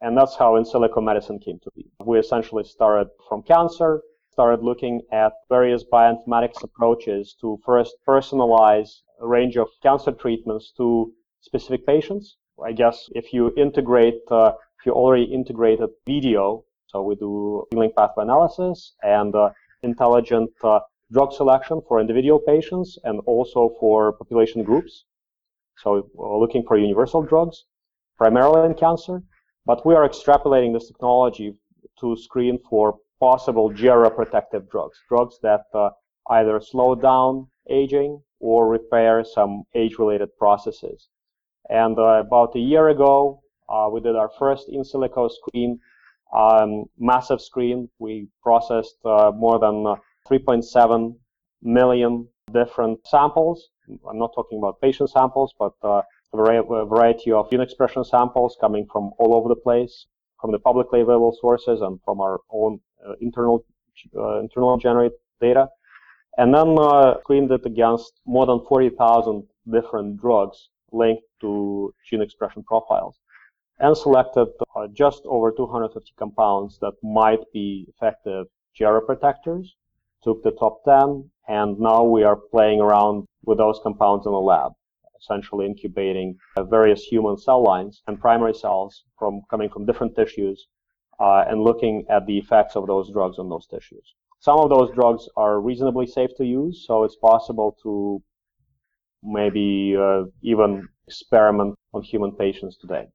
And 0.00 0.16
that's 0.16 0.36
how 0.36 0.56
in 0.56 0.64
silico 0.64 1.02
medicine 1.02 1.38
came 1.38 1.58
to 1.64 1.70
be. 1.74 1.86
We 2.04 2.18
essentially 2.18 2.64
started 2.64 3.08
from 3.28 3.42
cancer, 3.42 4.02
started 4.30 4.62
looking 4.62 5.00
at 5.12 5.32
various 5.48 5.84
bioinformatics 5.84 6.62
approaches 6.62 7.34
to 7.40 7.58
first 7.64 7.94
personalize 8.06 8.90
a 9.20 9.26
range 9.26 9.56
of 9.56 9.68
cancer 9.82 10.12
treatments 10.12 10.72
to 10.76 11.12
specific 11.40 11.86
patients. 11.86 12.36
I 12.62 12.72
guess 12.72 13.08
if 13.12 13.32
you 13.32 13.52
integrate, 13.56 14.20
uh, 14.30 14.52
if 14.78 14.86
you 14.86 14.92
already 14.92 15.24
integrated 15.24 15.88
video, 16.06 16.64
so 16.94 17.02
we 17.02 17.16
do 17.16 17.64
link 17.72 17.92
pathway 17.96 18.22
analysis 18.22 18.94
and 19.02 19.34
uh, 19.34 19.50
intelligent 19.82 20.50
uh, 20.62 20.78
drug 21.12 21.32
selection 21.32 21.80
for 21.88 22.00
individual 22.00 22.38
patients 22.38 22.98
and 23.02 23.18
also 23.26 23.70
for 23.80 24.12
population 24.12 24.62
groups. 24.62 25.04
So 25.78 26.08
we're 26.14 26.38
looking 26.38 26.62
for 26.64 26.78
universal 26.78 27.22
drugs, 27.22 27.64
primarily 28.16 28.64
in 28.66 28.74
cancer. 28.74 29.22
But 29.66 29.84
we 29.84 29.94
are 29.96 30.08
extrapolating 30.08 30.72
this 30.72 30.86
technology 30.86 31.54
to 32.00 32.16
screen 32.16 32.60
for 32.70 32.98
possible 33.18 33.72
geroprotective 33.72 34.70
drugs, 34.70 34.96
drugs 35.08 35.40
that 35.42 35.64
uh, 35.74 35.90
either 36.30 36.60
slow 36.60 36.94
down 36.94 37.48
aging 37.70 38.22
or 38.38 38.68
repair 38.68 39.24
some 39.24 39.64
age-related 39.74 40.28
processes. 40.38 41.08
And 41.70 41.98
uh, 41.98 42.22
about 42.26 42.54
a 42.54 42.60
year 42.60 42.90
ago, 42.90 43.42
uh, 43.68 43.88
we 43.90 44.00
did 44.00 44.14
our 44.14 44.30
first 44.38 44.68
in 44.68 44.82
silico 44.82 45.28
screen, 45.28 45.80
um, 46.34 46.84
massive 46.98 47.40
screen. 47.40 47.88
We 47.98 48.28
processed 48.42 48.96
uh, 49.04 49.32
more 49.34 49.58
than 49.58 49.86
uh, 49.86 49.96
3.7 50.28 51.14
million 51.62 52.28
different 52.52 53.06
samples. 53.06 53.68
I'm 54.08 54.18
not 54.18 54.32
talking 54.34 54.58
about 54.58 54.80
patient 54.80 55.10
samples, 55.10 55.54
but 55.58 55.72
uh, 55.82 56.02
a 56.32 56.86
variety 56.86 57.32
of 57.32 57.50
gene 57.50 57.60
expression 57.60 58.04
samples 58.04 58.56
coming 58.60 58.86
from 58.90 59.12
all 59.18 59.34
over 59.34 59.48
the 59.48 59.56
place, 59.56 60.06
from 60.40 60.52
the 60.52 60.58
publicly 60.58 61.00
available 61.00 61.36
sources 61.40 61.80
and 61.80 62.00
from 62.04 62.20
our 62.20 62.40
own 62.50 62.80
uh, 63.06 63.12
internal 63.20 63.64
uh, 64.16 64.40
internal 64.40 64.76
generated 64.76 65.16
data, 65.40 65.68
and 66.38 66.52
then 66.52 66.76
uh, 66.78 67.14
screened 67.20 67.50
it 67.52 67.64
against 67.64 68.12
more 68.26 68.44
than 68.46 68.60
40,000 68.68 69.46
different 69.70 70.20
drugs 70.20 70.70
linked 70.90 71.22
to 71.40 71.94
gene 72.08 72.22
expression 72.22 72.62
profiles, 72.64 73.18
and 73.78 73.96
selected 73.96 74.48
uh, 74.76 74.86
just 74.92 75.22
over 75.26 75.50
250 75.50 76.12
compounds 76.18 76.78
that 76.80 76.92
might 77.02 77.40
be 77.52 77.86
effective 77.88 78.46
geroprotectors. 78.78 79.66
Took 80.22 80.42
the 80.42 80.52
top 80.52 80.84
10, 80.84 81.30
and 81.48 81.78
now 81.78 82.02
we 82.04 82.22
are 82.22 82.36
playing 82.36 82.80
around 82.80 83.26
with 83.44 83.58
those 83.58 83.80
compounds 83.82 84.26
in 84.26 84.32
the 84.32 84.38
lab 84.38 84.72
essentially 85.24 85.66
incubating 85.66 86.36
various 86.68 87.02
human 87.02 87.36
cell 87.36 87.62
lines 87.62 88.02
and 88.06 88.20
primary 88.20 88.54
cells 88.54 89.04
from 89.18 89.40
coming 89.50 89.68
from 89.70 89.86
different 89.86 90.14
tissues 90.14 90.66
uh, 91.20 91.44
and 91.48 91.62
looking 91.62 92.04
at 92.10 92.26
the 92.26 92.38
effects 92.38 92.76
of 92.76 92.86
those 92.86 93.10
drugs 93.12 93.38
on 93.38 93.48
those 93.48 93.66
tissues. 93.66 94.14
Some 94.40 94.58
of 94.58 94.68
those 94.68 94.94
drugs 94.94 95.28
are 95.36 95.60
reasonably 95.60 96.06
safe 96.06 96.30
to 96.36 96.44
use, 96.44 96.84
so 96.86 97.04
it's 97.04 97.16
possible 97.16 97.76
to 97.82 98.22
maybe 99.22 99.96
uh, 99.98 100.24
even 100.42 100.86
experiment 101.06 101.74
on 101.94 102.02
human 102.02 102.32
patients 102.32 102.76
today. 102.76 103.06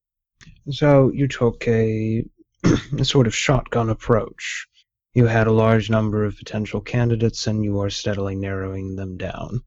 So 0.70 1.12
you 1.12 1.28
took 1.28 1.68
a, 1.68 2.24
a 2.98 3.06
sort 3.06 3.28
of 3.28 3.36
shotgun 3.36 3.90
approach. 3.90 4.68
You 5.14 5.26
had 5.26 5.48
a 5.48 5.52
large 5.52 5.90
number 5.90 6.24
of 6.24 6.38
potential 6.38 6.82
candidates 6.82 7.48
and 7.48 7.64
you 7.64 7.80
are 7.82 7.90
steadily 7.90 8.36
narrowing 8.36 8.96
them 8.96 9.18
down. 9.18 9.62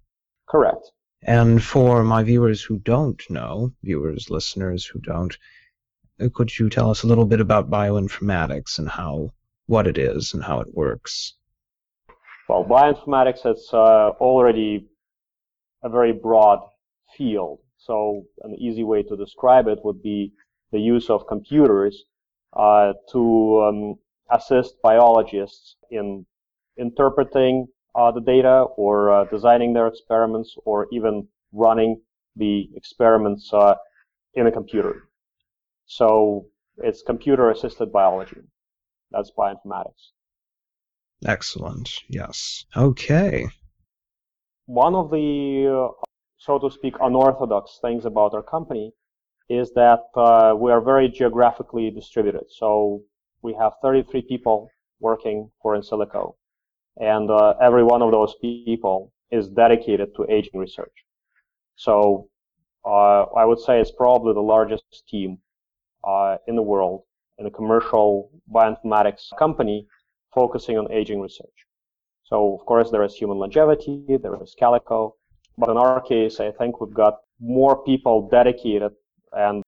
Correct. 0.48 0.90
And 1.24 1.62
for 1.62 2.02
my 2.02 2.22
viewers 2.22 2.62
who 2.62 2.78
don't 2.78 3.20
know, 3.30 3.72
viewers, 3.82 4.30
listeners 4.30 4.84
who 4.84 5.00
don't, 5.00 5.36
uh, 6.20 6.28
could 6.32 6.56
you 6.58 6.68
tell 6.68 6.90
us 6.90 7.02
a 7.02 7.06
little 7.06 7.26
bit 7.26 7.40
about 7.40 7.70
bioinformatics 7.70 8.78
and 8.78 8.88
how 8.88 9.30
what 9.66 9.86
it 9.86 9.98
is 9.98 10.34
and 10.34 10.42
how 10.42 10.60
it 10.60 10.74
works? 10.74 11.34
Well, 12.48 12.64
bioinformatics 12.64 13.46
is 13.46 13.70
uh, 13.72 14.10
already 14.20 14.88
a 15.82 15.88
very 15.88 16.12
broad 16.12 16.60
field. 17.16 17.60
So 17.78 18.24
an 18.42 18.54
easy 18.56 18.84
way 18.84 19.02
to 19.02 19.16
describe 19.16 19.66
it 19.68 19.78
would 19.84 20.02
be 20.02 20.32
the 20.72 20.80
use 20.80 21.10
of 21.10 21.26
computers 21.26 22.04
uh, 22.54 22.92
to 23.10 23.62
um, 23.62 23.94
assist 24.30 24.74
biologists 24.82 25.76
in 25.90 26.26
interpreting 26.78 27.66
uh, 27.94 28.10
the 28.10 28.20
data 28.20 28.64
or 28.76 29.10
uh, 29.10 29.24
designing 29.24 29.72
their 29.74 29.86
experiments 29.86 30.56
or 30.64 30.86
even 30.92 31.28
running 31.52 32.00
the 32.36 32.70
experiments 32.74 33.52
uh, 33.52 33.74
in 34.34 34.46
a 34.46 34.52
computer. 34.52 35.08
So 35.84 36.46
it's 36.78 37.02
computer 37.02 37.50
assisted 37.50 37.92
biology. 37.92 38.40
That's 39.10 39.30
bioinformatics. 39.36 40.12
Excellent. 41.26 41.90
Yes. 42.08 42.64
Okay. 42.74 43.46
One 44.66 44.94
of 44.94 45.10
the, 45.10 45.88
uh, 45.90 46.04
so 46.38 46.58
to 46.58 46.70
speak, 46.70 46.94
unorthodox 47.00 47.78
things 47.82 48.06
about 48.06 48.32
our 48.32 48.42
company 48.42 48.92
is 49.52 49.73
that 49.75 50.04
uh, 50.16 50.54
we 50.56 50.71
are 50.73 50.80
very 50.80 51.09
geographically 51.09 51.90
distributed. 51.90 52.44
So 52.49 53.02
we 53.42 53.54
have 53.61 53.73
33 53.82 54.23
people 54.23 54.71
working 55.00 55.50
for 55.61 55.76
InSilico 55.76 56.35
and 56.99 57.30
uh, 57.30 57.54
every 57.61 57.85
one 57.85 58.02
of 58.02 58.11
those 58.11 58.35
people 58.40 59.12
is 59.30 59.49
dedicated 59.49 60.14
to 60.16 60.26
aging 60.30 60.61
research. 60.61 60.92
So 61.76 62.28
uh, 62.85 63.23
I 63.40 63.44
would 63.44 63.59
say 63.59 63.80
it's 63.80 63.90
probably 63.90 64.35
the 64.35 64.40
largest 64.40 64.85
team 65.09 65.38
uh, 66.04 66.37
in 66.47 66.56
the 66.56 66.62
world 66.62 67.02
in 67.38 67.47
a 67.47 67.50
commercial 67.50 68.30
bioinformatics 68.54 69.37
company 69.38 69.87
focusing 70.35 70.78
on 70.78 70.90
aging 70.92 71.21
research. 71.21 71.59
So 72.25 72.54
of 72.54 72.66
course 72.66 72.90
there 72.90 73.04
is 73.04 73.14
human 73.14 73.38
longevity, 73.38 74.04
there 74.23 74.37
is 74.42 74.54
Calico, 74.59 75.16
but 75.59 75.71
in 75.71 75.76
our 75.76 76.00
case 76.00 76.40
I 76.40 76.50
think 76.52 76.80
we've 76.80 76.94
got 76.94 77.18
more 77.40 77.82
people 77.85 78.28
dedicated 78.30 78.92
and 79.32 79.62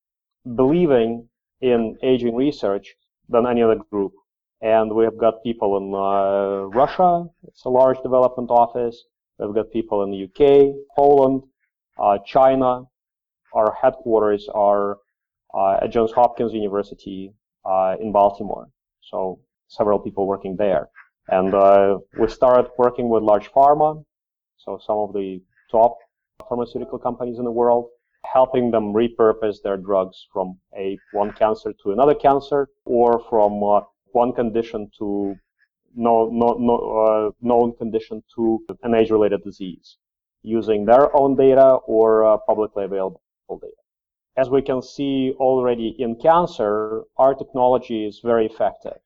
believing 0.55 1.27
in 1.61 1.97
aging 2.03 2.35
research 2.35 2.95
than 3.29 3.47
any 3.47 3.63
other 3.63 3.79
group. 3.91 4.13
And 4.61 4.93
we 4.93 5.03
have 5.03 5.17
got 5.17 5.43
people 5.43 5.77
in 5.77 5.93
uh, 5.93 6.67
Russia. 6.77 7.25
It's 7.47 7.65
a 7.65 7.69
large 7.69 8.01
development 8.01 8.49
office. 8.49 9.03
We've 9.37 9.53
got 9.53 9.71
people 9.71 10.03
in 10.03 10.11
the 10.11 10.23
UK, 10.27 10.73
Poland, 10.95 11.43
uh, 11.99 12.17
China. 12.25 12.83
Our 13.53 13.75
headquarters 13.81 14.47
are 14.53 14.97
uh, 15.53 15.79
at 15.81 15.91
Johns 15.91 16.11
Hopkins 16.11 16.53
University 16.53 17.33
uh, 17.65 17.95
in 17.99 18.11
Baltimore. 18.11 18.67
So 19.01 19.39
several 19.67 19.99
people 19.99 20.27
working 20.27 20.55
there. 20.57 20.89
And 21.27 21.53
uh, 21.53 21.99
we 22.19 22.27
started 22.27 22.69
working 22.77 23.09
with 23.09 23.23
large 23.23 23.51
pharma. 23.51 24.03
So 24.57 24.79
some 24.85 24.97
of 24.97 25.13
the 25.13 25.41
top 25.71 25.97
pharmaceutical 26.47 26.99
companies 26.99 27.39
in 27.39 27.45
the 27.45 27.51
world 27.51 27.89
helping 28.33 28.71
them 28.71 28.93
repurpose 28.93 29.61
their 29.63 29.77
drugs 29.77 30.27
from 30.31 30.57
a 30.77 30.97
one 31.11 31.31
cancer 31.33 31.73
to 31.83 31.91
another 31.91 32.15
cancer 32.15 32.67
or 32.85 33.23
from 33.29 33.63
uh, 33.63 33.81
one 34.11 34.33
condition 34.33 34.89
to 34.97 35.35
no, 35.95 36.29
no, 36.31 36.57
no, 36.59 36.75
uh, 36.75 37.31
known 37.41 37.73
condition 37.77 38.21
to 38.35 38.59
an 38.83 38.93
age-related 38.93 39.43
disease 39.43 39.97
using 40.41 40.85
their 40.85 41.15
own 41.15 41.35
data 41.35 41.77
or 41.87 42.25
uh, 42.25 42.37
publicly 42.45 42.83
available 42.83 43.21
data. 43.49 43.73
As 44.37 44.49
we 44.49 44.61
can 44.61 44.81
see 44.81 45.33
already 45.37 45.95
in 45.97 46.15
cancer, 46.15 47.03
our 47.17 47.33
technology 47.33 48.05
is 48.05 48.19
very 48.23 48.45
effective. 48.45 48.99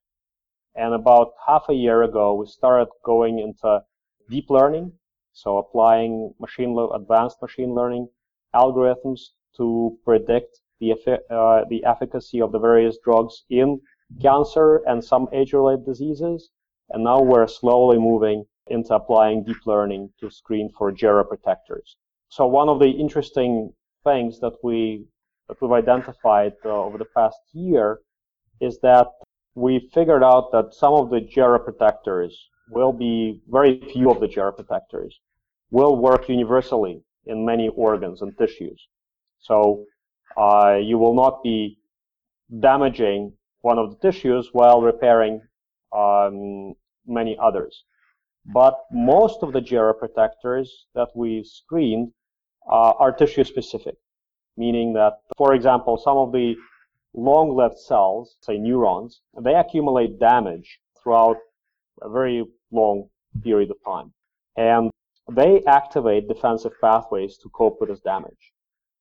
And 0.75 0.93
about 0.93 1.33
half 1.45 1.65
a 1.69 1.73
year 1.73 2.03
ago, 2.03 2.33
we 2.33 2.47
started 2.47 2.87
going 3.05 3.39
into 3.39 3.81
deep 4.29 4.49
learning, 4.49 4.93
so 5.31 5.57
applying 5.57 6.33
machine 6.39 6.75
advanced 6.93 7.41
machine 7.41 7.73
learning 7.75 8.09
algorithms 8.55 9.19
to 9.57 9.97
predict 10.05 10.59
the, 10.79 10.93
uh, 11.29 11.65
the 11.69 11.83
efficacy 11.85 12.41
of 12.41 12.51
the 12.51 12.59
various 12.59 12.97
drugs 13.03 13.43
in 13.49 13.79
cancer 14.21 14.81
and 14.87 15.03
some 15.03 15.27
age-related 15.33 15.85
diseases, 15.85 16.49
and 16.89 17.03
now 17.03 17.21
we're 17.21 17.47
slowly 17.47 17.97
moving 17.97 18.45
into 18.67 18.93
applying 18.93 19.43
deep 19.43 19.65
learning 19.65 20.09
to 20.19 20.29
screen 20.29 20.69
for 20.77 20.91
geroprotectors. 20.91 21.95
So 22.29 22.45
one 22.47 22.69
of 22.69 22.79
the 22.79 22.89
interesting 22.89 23.73
things 24.03 24.39
that 24.39 24.53
we 24.63 25.05
that 25.47 25.59
we've 25.61 25.71
identified 25.71 26.53
uh, 26.63 26.69
over 26.69 26.99
the 26.99 27.11
past 27.15 27.39
year 27.53 27.99
is 28.61 28.79
that 28.81 29.07
we 29.55 29.89
figured 29.93 30.23
out 30.23 30.51
that 30.51 30.73
some 30.73 30.93
of 30.93 31.09
the 31.09 31.21
geroprotectors 31.21 32.33
will 32.69 32.93
be 32.93 33.41
very 33.47 33.81
few 33.91 34.11
of 34.11 34.19
the 34.19 34.27
geroprotectors 34.27 35.13
will 35.71 35.95
work 35.95 36.29
universally 36.29 37.01
in 37.25 37.45
many 37.45 37.69
organs 37.75 38.21
and 38.21 38.37
tissues. 38.37 38.87
So 39.39 39.85
uh, 40.37 40.77
you 40.81 40.97
will 40.97 41.15
not 41.15 41.43
be 41.43 41.77
damaging 42.59 43.33
one 43.61 43.77
of 43.77 43.91
the 43.91 44.11
tissues 44.11 44.49
while 44.53 44.81
repairing 44.81 45.41
um, 45.95 46.73
many 47.05 47.37
others. 47.41 47.83
But 48.45 48.75
most 48.91 49.43
of 49.43 49.53
the 49.53 49.59
geroprotectors 49.59 50.67
that 50.95 51.09
we 51.15 51.43
screened 51.43 52.11
uh, 52.71 52.93
are 52.99 53.11
tissue 53.11 53.43
specific, 53.43 53.95
meaning 54.57 54.93
that, 54.93 55.19
for 55.37 55.53
example, 55.53 55.97
some 55.97 56.17
of 56.17 56.31
the 56.31 56.55
long-lived 57.13 57.77
cells, 57.77 58.37
say 58.41 58.57
neurons, 58.57 59.21
they 59.41 59.55
accumulate 59.55 60.19
damage 60.19 60.79
throughout 61.01 61.37
a 62.01 62.09
very 62.09 62.45
long 62.71 63.09
period 63.43 63.71
of 63.71 63.77
time. 63.85 64.13
And 64.55 64.91
they 65.31 65.63
activate 65.67 66.27
defensive 66.27 66.73
pathways 66.81 67.37
to 67.37 67.49
cope 67.49 67.77
with 67.79 67.89
this 67.89 67.99
damage. 68.01 68.53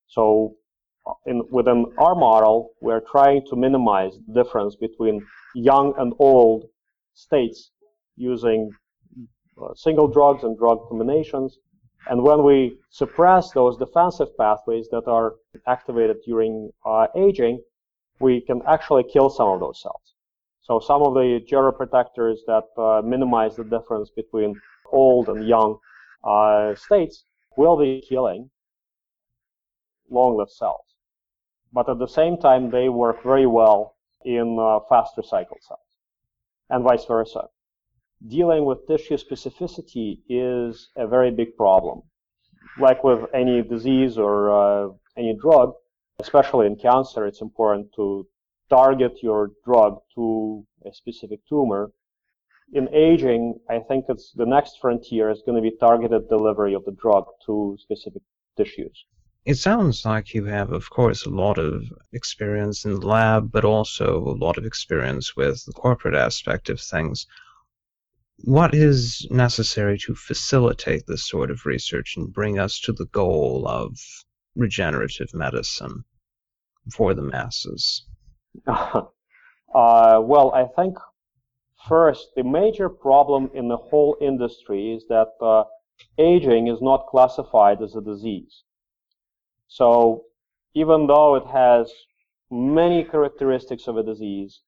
So 0.06 0.56
in, 1.26 1.42
within 1.50 1.86
our 1.98 2.14
model, 2.14 2.70
we're 2.80 3.00
trying 3.00 3.44
to 3.46 3.56
minimize 3.56 4.18
the 4.26 4.42
difference 4.42 4.76
between 4.76 5.24
young 5.54 5.94
and 5.98 6.12
old 6.18 6.64
states 7.14 7.70
using 8.16 8.70
uh, 9.62 9.74
single 9.74 10.08
drugs 10.08 10.44
and 10.44 10.58
drug 10.58 10.78
combinations. 10.88 11.58
And 12.08 12.22
when 12.22 12.44
we 12.44 12.78
suppress 12.90 13.50
those 13.52 13.76
defensive 13.76 14.36
pathways 14.36 14.88
that 14.90 15.04
are 15.06 15.34
activated 15.66 16.18
during 16.24 16.70
uh, 16.86 17.06
aging, 17.16 17.62
we 18.20 18.40
can 18.40 18.62
actually 18.66 19.04
kill 19.12 19.30
some 19.30 19.48
of 19.48 19.60
those 19.60 19.80
cells. 19.82 20.14
So 20.60 20.80
some 20.80 21.02
of 21.02 21.14
the 21.14 21.40
geroprotectors 21.50 22.38
that 22.46 22.64
uh, 22.80 23.02
minimize 23.02 23.56
the 23.56 23.64
difference 23.64 24.10
between 24.10 24.54
old 24.92 25.28
and 25.28 25.46
young 25.46 25.78
uh, 26.24 26.74
states 26.74 27.24
will 27.56 27.76
be 27.76 28.02
killing 28.08 28.50
long-lived 30.10 30.50
cells. 30.50 30.84
But 31.72 31.88
at 31.88 31.98
the 31.98 32.08
same 32.08 32.38
time, 32.38 32.70
they 32.70 32.88
work 32.88 33.22
very 33.22 33.46
well 33.46 33.96
in 34.24 34.58
uh, 34.58 34.80
faster 34.88 35.22
cells, 35.22 35.48
and 36.70 36.82
vice 36.84 37.04
versa. 37.04 37.44
Dealing 38.26 38.64
with 38.64 38.86
tissue 38.86 39.16
specificity 39.16 40.18
is 40.28 40.90
a 40.96 41.06
very 41.06 41.30
big 41.30 41.56
problem. 41.56 42.02
Like 42.80 43.04
with 43.04 43.20
any 43.34 43.62
disease 43.62 44.18
or 44.18 44.50
uh, 44.50 44.88
any 45.16 45.36
drug, 45.40 45.74
especially 46.18 46.66
in 46.66 46.76
cancer, 46.76 47.26
it's 47.26 47.40
important 47.40 47.92
to 47.96 48.26
target 48.70 49.22
your 49.22 49.50
drug 49.64 49.98
to 50.14 50.64
a 50.84 50.92
specific 50.92 51.40
tumor. 51.48 51.92
In 52.72 52.88
aging, 52.94 53.58
I 53.70 53.78
think 53.78 54.06
it's 54.08 54.32
the 54.32 54.44
next 54.44 54.78
frontier 54.80 55.30
is 55.30 55.42
going 55.46 55.56
to 55.56 55.62
be 55.62 55.76
targeted 55.78 56.28
delivery 56.28 56.74
of 56.74 56.84
the 56.84 56.92
drug 56.92 57.24
to 57.46 57.76
specific 57.80 58.22
tissues. 58.56 59.04
It 59.46 59.54
sounds 59.54 60.04
like 60.04 60.34
you 60.34 60.44
have, 60.44 60.72
of 60.72 60.90
course, 60.90 61.24
a 61.24 61.30
lot 61.30 61.56
of 61.56 61.84
experience 62.12 62.84
in 62.84 63.00
the 63.00 63.06
lab, 63.06 63.50
but 63.50 63.64
also 63.64 64.18
a 64.18 64.36
lot 64.36 64.58
of 64.58 64.66
experience 64.66 65.34
with 65.34 65.64
the 65.64 65.72
corporate 65.72 66.14
aspect 66.14 66.68
of 66.68 66.80
things. 66.80 67.26
What 68.44 68.74
is 68.74 69.26
necessary 69.30 69.96
to 70.00 70.14
facilitate 70.14 71.06
this 71.06 71.26
sort 71.26 71.50
of 71.50 71.64
research 71.64 72.16
and 72.16 72.32
bring 72.32 72.58
us 72.58 72.78
to 72.80 72.92
the 72.92 73.06
goal 73.06 73.66
of 73.66 73.96
regenerative 74.54 75.32
medicine 75.32 76.04
for 76.92 77.14
the 77.14 77.22
masses? 77.22 78.04
uh, 78.66 79.00
well, 79.74 80.52
I 80.52 80.66
think 80.76 80.98
first, 81.88 82.28
the 82.36 82.44
major 82.44 82.88
problem 82.88 83.50
in 83.54 83.68
the 83.68 83.76
whole 83.76 84.16
industry 84.20 84.92
is 84.92 85.04
that 85.08 85.28
uh, 85.40 85.64
aging 86.18 86.68
is 86.68 86.80
not 86.80 87.06
classified 87.08 87.82
as 87.82 87.96
a 87.96 88.00
disease. 88.00 88.62
So 89.68 90.24
even 90.74 91.06
though 91.06 91.36
it 91.36 91.46
has 91.46 91.92
many 92.50 93.04
characteristics 93.04 93.88
of 93.88 93.96
a 93.96 94.02
disease, 94.02 94.60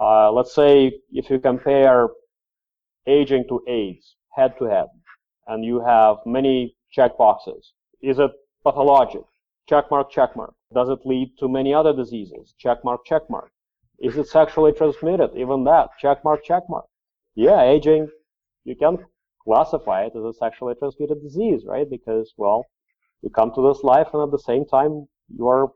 uh, 0.00 0.30
let's 0.30 0.54
say 0.54 1.00
if 1.12 1.30
you 1.30 1.38
compare 1.38 2.08
aging 3.06 3.44
to 3.48 3.62
AIDS 3.66 4.16
head 4.34 4.54
to 4.58 4.64
head, 4.64 4.86
and 5.46 5.64
you 5.64 5.80
have 5.80 6.16
many 6.26 6.76
check 6.90 7.16
boxes, 7.16 7.72
is 8.02 8.18
it 8.18 8.30
pathologic? 8.64 9.22
Check 9.68 9.90
mark, 9.90 10.10
check 10.10 10.36
mark. 10.36 10.54
Does 10.74 10.88
it 10.88 10.98
lead 11.06 11.32
to 11.38 11.48
many 11.48 11.72
other 11.72 11.94
diseases? 11.94 12.54
Check 12.58 12.84
mark, 12.84 13.04
check 13.04 13.22
mark. 13.30 13.50
Is 13.98 14.16
it 14.16 14.28
sexually 14.28 14.72
transmitted? 14.72 15.30
Even 15.36 15.64
that. 15.64 15.90
Check 15.98 16.24
mark, 16.24 16.44
check 16.44 16.64
mark. 16.68 16.86
Yeah, 17.34 17.62
aging, 17.62 18.08
you 18.64 18.76
can 18.76 18.98
classify 19.42 20.04
it 20.04 20.12
as 20.16 20.24
a 20.24 20.32
sexually 20.32 20.74
transmitted 20.74 21.22
disease, 21.22 21.64
right? 21.66 21.88
Because, 21.88 22.34
well, 22.36 22.66
you 23.22 23.30
come 23.30 23.52
to 23.54 23.68
this 23.68 23.82
life 23.82 24.08
and 24.12 24.22
at 24.22 24.30
the 24.30 24.38
same 24.38 24.66
time 24.66 25.06
you 25.34 25.48
are 25.48 25.72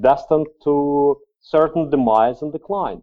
destined 0.00 0.46
to 0.64 1.18
certain 1.40 1.90
demise 1.90 2.42
and 2.42 2.52
decline. 2.52 3.02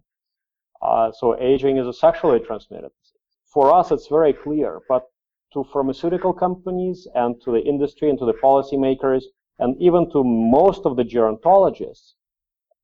Uh, 0.81 1.11
so 1.11 1.39
aging 1.39 1.77
is 1.77 1.87
a 1.87 1.93
sexually 1.93 2.39
transmitted. 2.39 2.91
disease. 3.01 3.21
For 3.45 3.73
us, 3.73 3.91
it's 3.91 4.07
very 4.07 4.33
clear, 4.33 4.81
but 4.87 5.03
to 5.53 5.63
pharmaceutical 5.73 6.33
companies 6.33 7.07
and 7.15 7.41
to 7.41 7.51
the 7.51 7.61
industry 7.61 8.09
and 8.09 8.19
to 8.19 8.25
the 8.25 8.33
policymakers 8.33 9.23
and 9.59 9.75
even 9.81 10.09
to 10.11 10.23
most 10.23 10.85
of 10.85 10.95
the 10.97 11.03
gerontologists, 11.03 12.13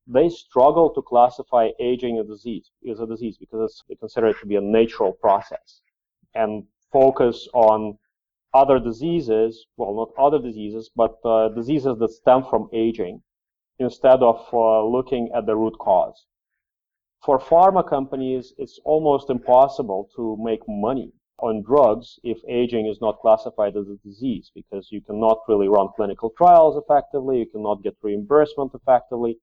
they 0.06 0.28
struggle 0.28 0.90
to 0.90 1.02
classify 1.02 1.70
aging 1.80 2.18
a 2.18 2.24
disease 2.24 2.70
as 2.90 3.00
a 3.00 3.06
disease 3.06 3.36
because 3.38 3.82
they 3.88 3.94
consider 3.94 4.28
it 4.28 4.36
to 4.40 4.46
be 4.46 4.56
a 4.56 4.60
natural 4.60 5.12
process 5.12 5.80
and 6.34 6.64
focus 6.92 7.48
on 7.54 7.98
other 8.52 8.78
diseases, 8.78 9.66
well, 9.76 9.94
not 9.94 10.10
other 10.18 10.38
diseases, 10.38 10.90
but 10.94 11.16
uh, 11.24 11.48
diseases 11.48 11.98
that 11.98 12.10
stem 12.10 12.44
from 12.48 12.68
aging 12.72 13.20
instead 13.78 14.22
of 14.22 14.46
uh, 14.52 14.84
looking 14.84 15.28
at 15.34 15.46
the 15.46 15.56
root 15.56 15.76
cause. 15.78 16.26
For 17.24 17.38
pharma 17.38 17.88
companies, 17.88 18.52
it's 18.58 18.78
almost 18.84 19.30
impossible 19.30 20.08
to 20.14 20.36
make 20.38 20.60
money 20.68 21.12
on 21.40 21.62
drugs 21.62 22.20
if 22.22 22.38
aging 22.48 22.86
is 22.86 23.00
not 23.00 23.18
classified 23.20 23.76
as 23.76 23.88
a 23.88 23.96
disease 24.06 24.52
because 24.54 24.92
you 24.92 25.00
cannot 25.00 25.38
really 25.48 25.68
run 25.68 25.88
clinical 25.96 26.30
trials 26.36 26.76
effectively, 26.76 27.38
you 27.38 27.46
cannot 27.46 27.82
get 27.82 27.96
reimbursement 28.02 28.72
effectively. 28.74 29.38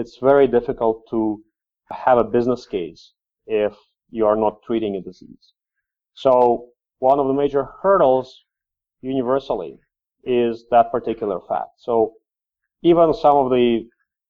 It's 0.00 0.18
very 0.18 0.46
difficult 0.46 0.96
to 1.10 1.42
have 1.90 2.18
a 2.18 2.30
business 2.36 2.66
case 2.66 3.14
if 3.46 3.74
you 4.10 4.26
are 4.26 4.36
not 4.36 4.62
treating 4.66 4.94
a 4.94 5.00
disease. 5.00 5.46
So 6.14 6.68
one 7.00 7.18
of 7.18 7.26
the 7.26 7.32
major 7.42 7.64
hurdles 7.82 8.44
universally 9.00 9.80
is 10.22 10.66
that 10.70 10.92
particular 10.92 11.40
fact. 11.48 11.72
So 11.78 12.12
even 12.82 13.12
some 13.12 13.36
of 13.42 13.50
the 13.50 13.88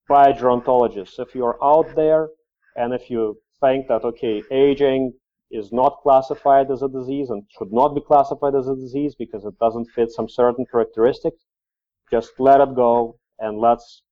biogerontologists, 0.09 1.19
if 1.19 1.35
you're 1.35 1.63
out 1.63 1.95
there 1.95 2.29
and 2.77 2.95
if 2.95 3.11
you 3.11 3.39
think 3.61 3.89
that, 3.89 4.05
okay, 4.05 4.43
aging 4.51 5.13
is 5.51 5.71
not 5.71 6.01
classified 6.03 6.71
as 6.71 6.81
a 6.83 6.89
disease 6.89 7.29
and 7.29 7.43
should 7.57 7.73
not 7.73 7.95
be 7.95 8.01
classified 8.01 8.55
as 8.55 8.69
a 8.69 8.75
disease 8.75 9.15
because 9.15 9.45
it 9.45 9.59
doesn't 9.59 9.91
fit 9.95 10.11
some 10.11 10.31
certain 10.31 10.65
characteristics, 10.71 11.43
just 12.11 12.33
let 12.39 12.63
it 12.63 12.75
go 12.75 13.19
and 13.39 13.59
let's 13.59 14.03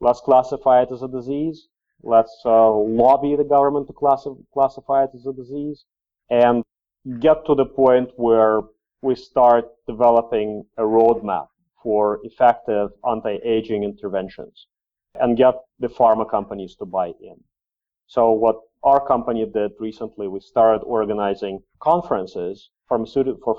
let's 0.00 0.20
classify 0.20 0.82
it 0.82 0.92
as 0.92 1.02
a 1.02 1.08
disease. 1.08 1.68
Let's 2.02 2.36
uh, 2.44 2.70
lobby 2.70 3.36
the 3.36 3.44
government 3.44 3.86
to 3.86 3.92
classi- 3.92 4.44
classify 4.52 5.04
it 5.04 5.10
as 5.14 5.26
a 5.26 5.32
disease, 5.32 5.84
and 6.30 6.62
get 7.20 7.46
to 7.46 7.54
the 7.54 7.66
point 7.66 8.10
where 8.16 8.60
we 9.02 9.14
start 9.14 9.66
developing 9.86 10.64
a 10.78 10.82
roadmap 10.82 11.48
for 11.82 12.20
effective 12.24 12.90
anti-aging 13.08 13.84
interventions 13.84 14.66
and 15.20 15.36
get 15.36 15.54
the 15.78 15.88
pharma 15.88 16.28
companies 16.28 16.74
to 16.76 16.86
buy 16.86 17.08
in. 17.20 17.36
So 18.06 18.32
what 18.32 18.56
our 18.82 19.06
company 19.06 19.46
did 19.46 19.72
recently, 19.78 20.28
we 20.28 20.40
started 20.40 20.82
organizing 20.84 21.62
conferences 21.80 22.70
for 22.88 23.04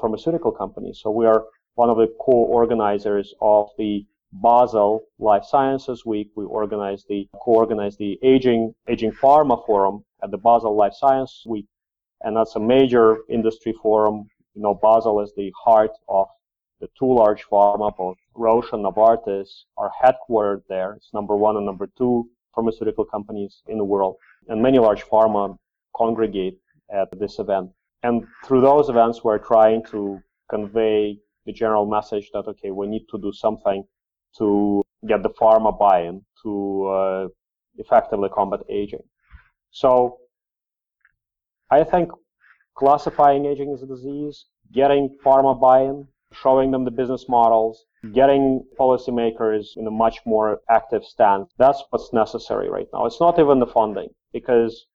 pharmaceutical 0.01 0.51
companies. 0.51 0.99
So 1.01 1.11
we 1.11 1.25
are 1.25 1.45
one 1.75 1.89
of 1.89 1.97
the 1.97 2.13
co-organizers 2.19 3.33
of 3.41 3.69
the 3.77 4.05
Basel 4.41 5.03
Life 5.19 5.45
Sciences 5.45 6.05
Week. 6.05 6.29
We 6.35 6.45
organized 6.45 7.07
the 7.09 7.27
co-organized 7.43 7.97
the 7.99 8.19
Aging 8.23 8.73
Aging 8.87 9.11
Pharma 9.11 9.65
Forum 9.65 10.03
at 10.23 10.31
the 10.31 10.37
Basel 10.37 10.75
Life 10.75 10.93
Science 10.93 11.43
Week 11.45 11.65
and 12.25 12.35
that's 12.35 12.55
a 12.55 12.59
major 12.59 13.19
industry 13.29 13.73
forum. 13.81 14.27
You 14.55 14.63
know, 14.63 14.73
Basel 14.73 15.21
is 15.21 15.31
the 15.35 15.51
heart 15.63 15.91
of 16.09 16.27
the 16.81 16.87
two 16.97 17.13
large 17.13 17.43
pharma, 17.45 17.95
both 17.95 18.17
Roche 18.33 18.73
and 18.73 18.83
Novartis, 18.83 19.47
are 19.77 19.91
headquartered 20.03 20.63
there. 20.67 20.93
It's 20.93 21.13
number 21.13 21.35
one 21.35 21.55
and 21.55 21.65
number 21.65 21.87
two 21.97 22.29
pharmaceutical 22.53 23.05
companies 23.05 23.61
in 23.67 23.77
the 23.77 23.83
world. 23.83 24.15
and 24.47 24.61
many 24.61 24.77
large 24.77 25.03
pharma 25.05 25.57
congregate 25.95 26.59
at 26.91 27.07
this 27.19 27.39
event. 27.39 27.71
And 28.03 28.27
through 28.45 28.61
those 28.61 28.89
events, 28.89 29.23
we're 29.23 29.39
trying 29.39 29.83
to 29.85 30.19
convey 30.49 31.17
the 31.45 31.53
general 31.53 31.85
message 31.87 32.29
that, 32.33 32.45
okay, 32.47 32.71
we 32.71 32.85
need 32.87 33.05
to 33.09 33.17
do 33.17 33.31
something 33.33 33.83
to 34.37 34.83
get 35.07 35.23
the 35.23 35.29
pharma 35.29 35.77
buy-in 35.77 36.21
to 36.43 36.85
uh, 36.87 37.27
effectively 37.77 38.29
combat 38.29 38.61
aging. 38.69 39.03
So 39.71 40.17
I 41.69 41.83
think 41.83 42.09
classifying 42.75 43.45
aging 43.45 43.71
as 43.73 43.81
a 43.81 43.87
disease, 43.87 44.45
getting 44.73 45.17
pharma 45.23 45.59
buy-in, 45.59 46.07
showing 46.31 46.71
them 46.71 46.85
the 46.85 46.91
business 46.91 47.25
models, 47.29 47.85
getting 48.13 48.63
policymakers 48.79 49.77
in 49.77 49.87
a 49.87 49.91
much 49.91 50.19
more 50.25 50.59
active 50.69 51.03
stance. 51.03 51.51
That's 51.57 51.81
what's 51.89 52.13
necessary 52.13 52.69
right 52.69 52.87
now. 52.93 53.05
It's 53.05 53.21
not 53.21 53.39
even 53.39 53.59
the 53.59 53.67
funding 53.67 54.09
because 54.33 54.85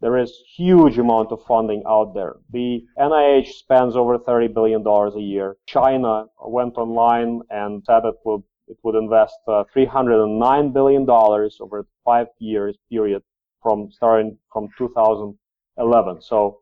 there 0.00 0.16
is 0.16 0.32
huge 0.56 0.98
amount 0.98 1.32
of 1.32 1.42
funding 1.46 1.82
out 1.86 2.14
there. 2.14 2.36
The 2.50 2.84
NIH 2.98 3.48
spends 3.48 3.96
over 3.96 4.18
$30 4.18 4.54
billion 4.54 4.86
a 4.86 5.20
year. 5.20 5.56
China 5.66 6.26
went 6.44 6.76
online 6.76 7.40
and 7.50 7.82
said 7.84 8.04
it 8.04 8.14
would, 8.24 8.42
it 8.68 8.76
would 8.82 8.94
invest 8.94 9.36
uh, 9.46 9.64
$309 9.74 10.72
billion 10.72 11.08
over 11.08 11.78
a 11.80 11.84
five 12.04 12.26
years 12.38 12.76
period 12.90 13.22
from 13.62 13.90
starting 13.90 14.38
from 14.52 14.68
2011. 14.76 16.22
So 16.22 16.60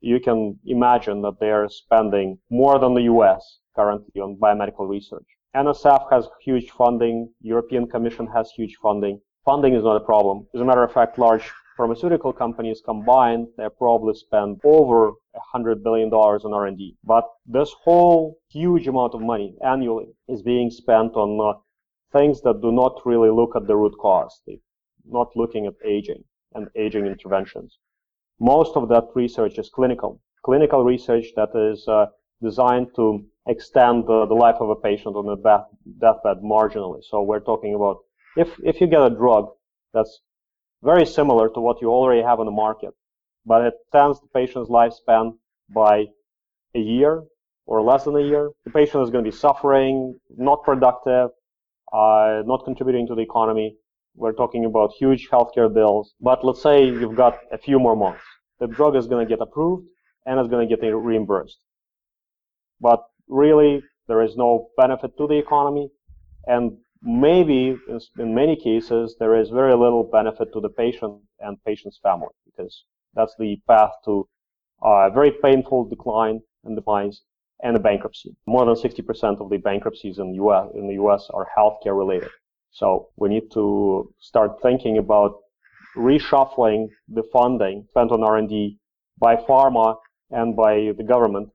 you 0.00 0.20
can 0.20 0.58
imagine 0.66 1.22
that 1.22 1.40
they're 1.40 1.68
spending 1.68 2.38
more 2.50 2.78
than 2.78 2.94
the 2.94 3.02
US 3.14 3.58
currently 3.74 4.20
on 4.20 4.36
biomedical 4.36 4.88
research. 4.88 5.26
NSF 5.56 6.10
has 6.10 6.28
huge 6.42 6.70
funding. 6.70 7.30
European 7.40 7.88
Commission 7.88 8.26
has 8.26 8.50
huge 8.50 8.76
funding. 8.82 9.20
Funding 9.44 9.74
is 9.74 9.84
not 9.84 9.96
a 9.96 10.00
problem. 10.00 10.46
As 10.54 10.60
a 10.60 10.64
matter 10.64 10.82
of 10.82 10.92
fact, 10.92 11.18
large 11.18 11.50
pharmaceutical 11.76 12.32
companies 12.32 12.82
combined, 12.84 13.48
they 13.56 13.66
probably 13.78 14.14
spend 14.14 14.60
over 14.64 15.12
$100 15.54 15.82
billion 15.82 16.08
on 16.10 16.52
R&D. 16.52 16.96
But 17.04 17.24
this 17.46 17.72
whole 17.82 18.38
huge 18.48 18.86
amount 18.86 19.14
of 19.14 19.20
money 19.20 19.54
annually 19.64 20.14
is 20.28 20.42
being 20.42 20.70
spent 20.70 21.14
on 21.14 21.40
uh, 21.40 21.58
things 22.16 22.40
that 22.42 22.62
do 22.62 22.70
not 22.70 23.00
really 23.04 23.30
look 23.30 23.56
at 23.56 23.66
the 23.66 23.76
root 23.76 23.94
cause. 24.00 24.40
They're 24.46 24.56
not 25.06 25.36
looking 25.36 25.66
at 25.66 25.74
aging 25.84 26.24
and 26.54 26.68
aging 26.76 27.06
interventions. 27.06 27.78
Most 28.40 28.76
of 28.76 28.88
that 28.88 29.08
research 29.14 29.58
is 29.58 29.70
clinical. 29.70 30.20
Clinical 30.44 30.84
research 30.84 31.26
that 31.36 31.50
is 31.54 31.86
uh, 31.88 32.06
designed 32.42 32.88
to 32.96 33.24
extend 33.48 34.06
the, 34.06 34.26
the 34.26 34.34
life 34.34 34.56
of 34.60 34.70
a 34.70 34.76
patient 34.76 35.16
on 35.16 35.28
a 35.28 35.42
death, 35.42 35.66
deathbed 36.00 36.42
marginally. 36.42 37.02
So 37.02 37.22
we're 37.22 37.40
talking 37.40 37.74
about 37.74 37.98
if, 38.36 38.48
if 38.62 38.80
you 38.80 38.86
get 38.86 39.02
a 39.02 39.10
drug 39.10 39.48
that's 39.92 40.20
very 40.84 41.06
similar 41.06 41.48
to 41.48 41.60
what 41.60 41.80
you 41.80 41.88
already 41.88 42.22
have 42.22 42.40
on 42.40 42.46
the 42.46 42.52
market, 42.52 42.90
but 43.46 43.62
it 43.62 43.74
extends 43.82 44.20
the 44.20 44.28
patient's 44.28 44.70
lifespan 44.70 45.32
by 45.74 46.06
a 46.74 46.78
year 46.78 47.24
or 47.66 47.82
less 47.82 48.04
than 48.04 48.16
a 48.16 48.20
year, 48.20 48.50
the 48.64 48.70
patient 48.70 49.02
is 49.02 49.10
going 49.10 49.24
to 49.24 49.30
be 49.30 49.36
suffering, 49.36 50.18
not 50.36 50.62
productive, 50.64 51.30
uh, 51.92 52.42
not 52.44 52.64
contributing 52.64 53.06
to 53.06 53.14
the 53.14 53.22
economy. 53.22 53.76
We're 54.16 54.32
talking 54.32 54.64
about 54.64 54.92
huge 54.98 55.28
healthcare 55.30 55.72
bills. 55.72 56.14
But 56.20 56.44
let's 56.44 56.62
say 56.62 56.84
you've 56.84 57.16
got 57.16 57.38
a 57.52 57.58
few 57.58 57.78
more 57.78 57.96
months. 57.96 58.22
The 58.60 58.66
drug 58.66 58.96
is 58.96 59.06
going 59.06 59.26
to 59.26 59.28
get 59.28 59.40
approved 59.40 59.86
and 60.26 60.38
it's 60.38 60.48
going 60.48 60.68
to 60.68 60.76
get 60.76 60.84
reimbursed. 60.84 61.58
But 62.80 63.02
really, 63.28 63.82
there 64.08 64.22
is 64.22 64.36
no 64.36 64.68
benefit 64.76 65.16
to 65.18 65.26
the 65.26 65.38
economy. 65.38 65.88
And 66.46 66.76
maybe 67.04 67.76
in 68.18 68.34
many 68.34 68.56
cases, 68.56 69.16
there 69.18 69.36
is 69.36 69.50
very 69.50 69.74
little 69.74 70.04
benefit 70.04 70.52
to 70.54 70.60
the 70.60 70.70
patient 70.70 71.20
and 71.40 71.62
patient's 71.64 72.00
family 72.02 72.34
because 72.46 72.84
that's 73.14 73.34
the 73.38 73.60
path 73.68 73.90
to 74.06 74.26
a 74.82 75.10
very 75.10 75.32
painful 75.42 75.84
decline 75.84 76.40
and 76.64 76.76
demise 76.76 77.20
and 77.62 77.76
a 77.76 77.80
bankruptcy. 77.80 78.34
More 78.46 78.64
than 78.64 78.74
60% 78.74 79.40
of 79.40 79.50
the 79.50 79.58
bankruptcies 79.58 80.18
in, 80.18 80.34
US, 80.34 80.68
in 80.74 80.88
the 80.88 80.94
US 80.94 81.28
are 81.32 81.46
healthcare 81.56 81.96
related. 81.96 82.30
So 82.70 83.08
we 83.16 83.28
need 83.28 83.50
to 83.52 84.12
start 84.18 84.60
thinking 84.62 84.98
about 84.98 85.36
reshuffling 85.96 86.88
the 87.08 87.22
funding 87.32 87.86
spent 87.90 88.10
on 88.10 88.24
R&D 88.24 88.78
by 89.18 89.36
pharma 89.36 89.96
and 90.30 90.56
by 90.56 90.92
the 90.96 91.04
government 91.04 91.50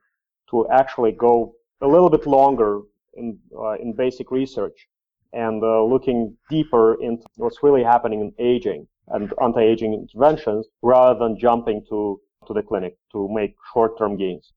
to 0.52 0.68
actually 0.70 1.12
go 1.12 1.56
a 1.82 1.88
little 1.88 2.10
bit 2.10 2.26
longer 2.26 2.82
in, 3.16 3.38
uh, 3.58 3.74
in 3.74 3.94
basic 3.94 4.32
research 4.32 4.88
and 5.34 5.64
uh, 5.64 5.84
looking 5.84 6.36
deeper 6.50 7.02
into 7.02 7.24
what's 7.36 7.64
really 7.64 7.84
happening 7.84 8.22
in 8.22 8.34
aging 8.40 8.88
and 9.08 9.34
anti-aging 9.42 9.94
interventions 9.94 10.68
rather 10.82 11.18
than 11.18 11.38
jumping 11.40 11.84
to, 11.90 12.20
to 12.48 12.54
the 12.54 12.62
clinic 12.62 12.98
to 13.12 13.28
make 13.32 13.56
short-term 13.74 14.18
gains. 14.18 14.54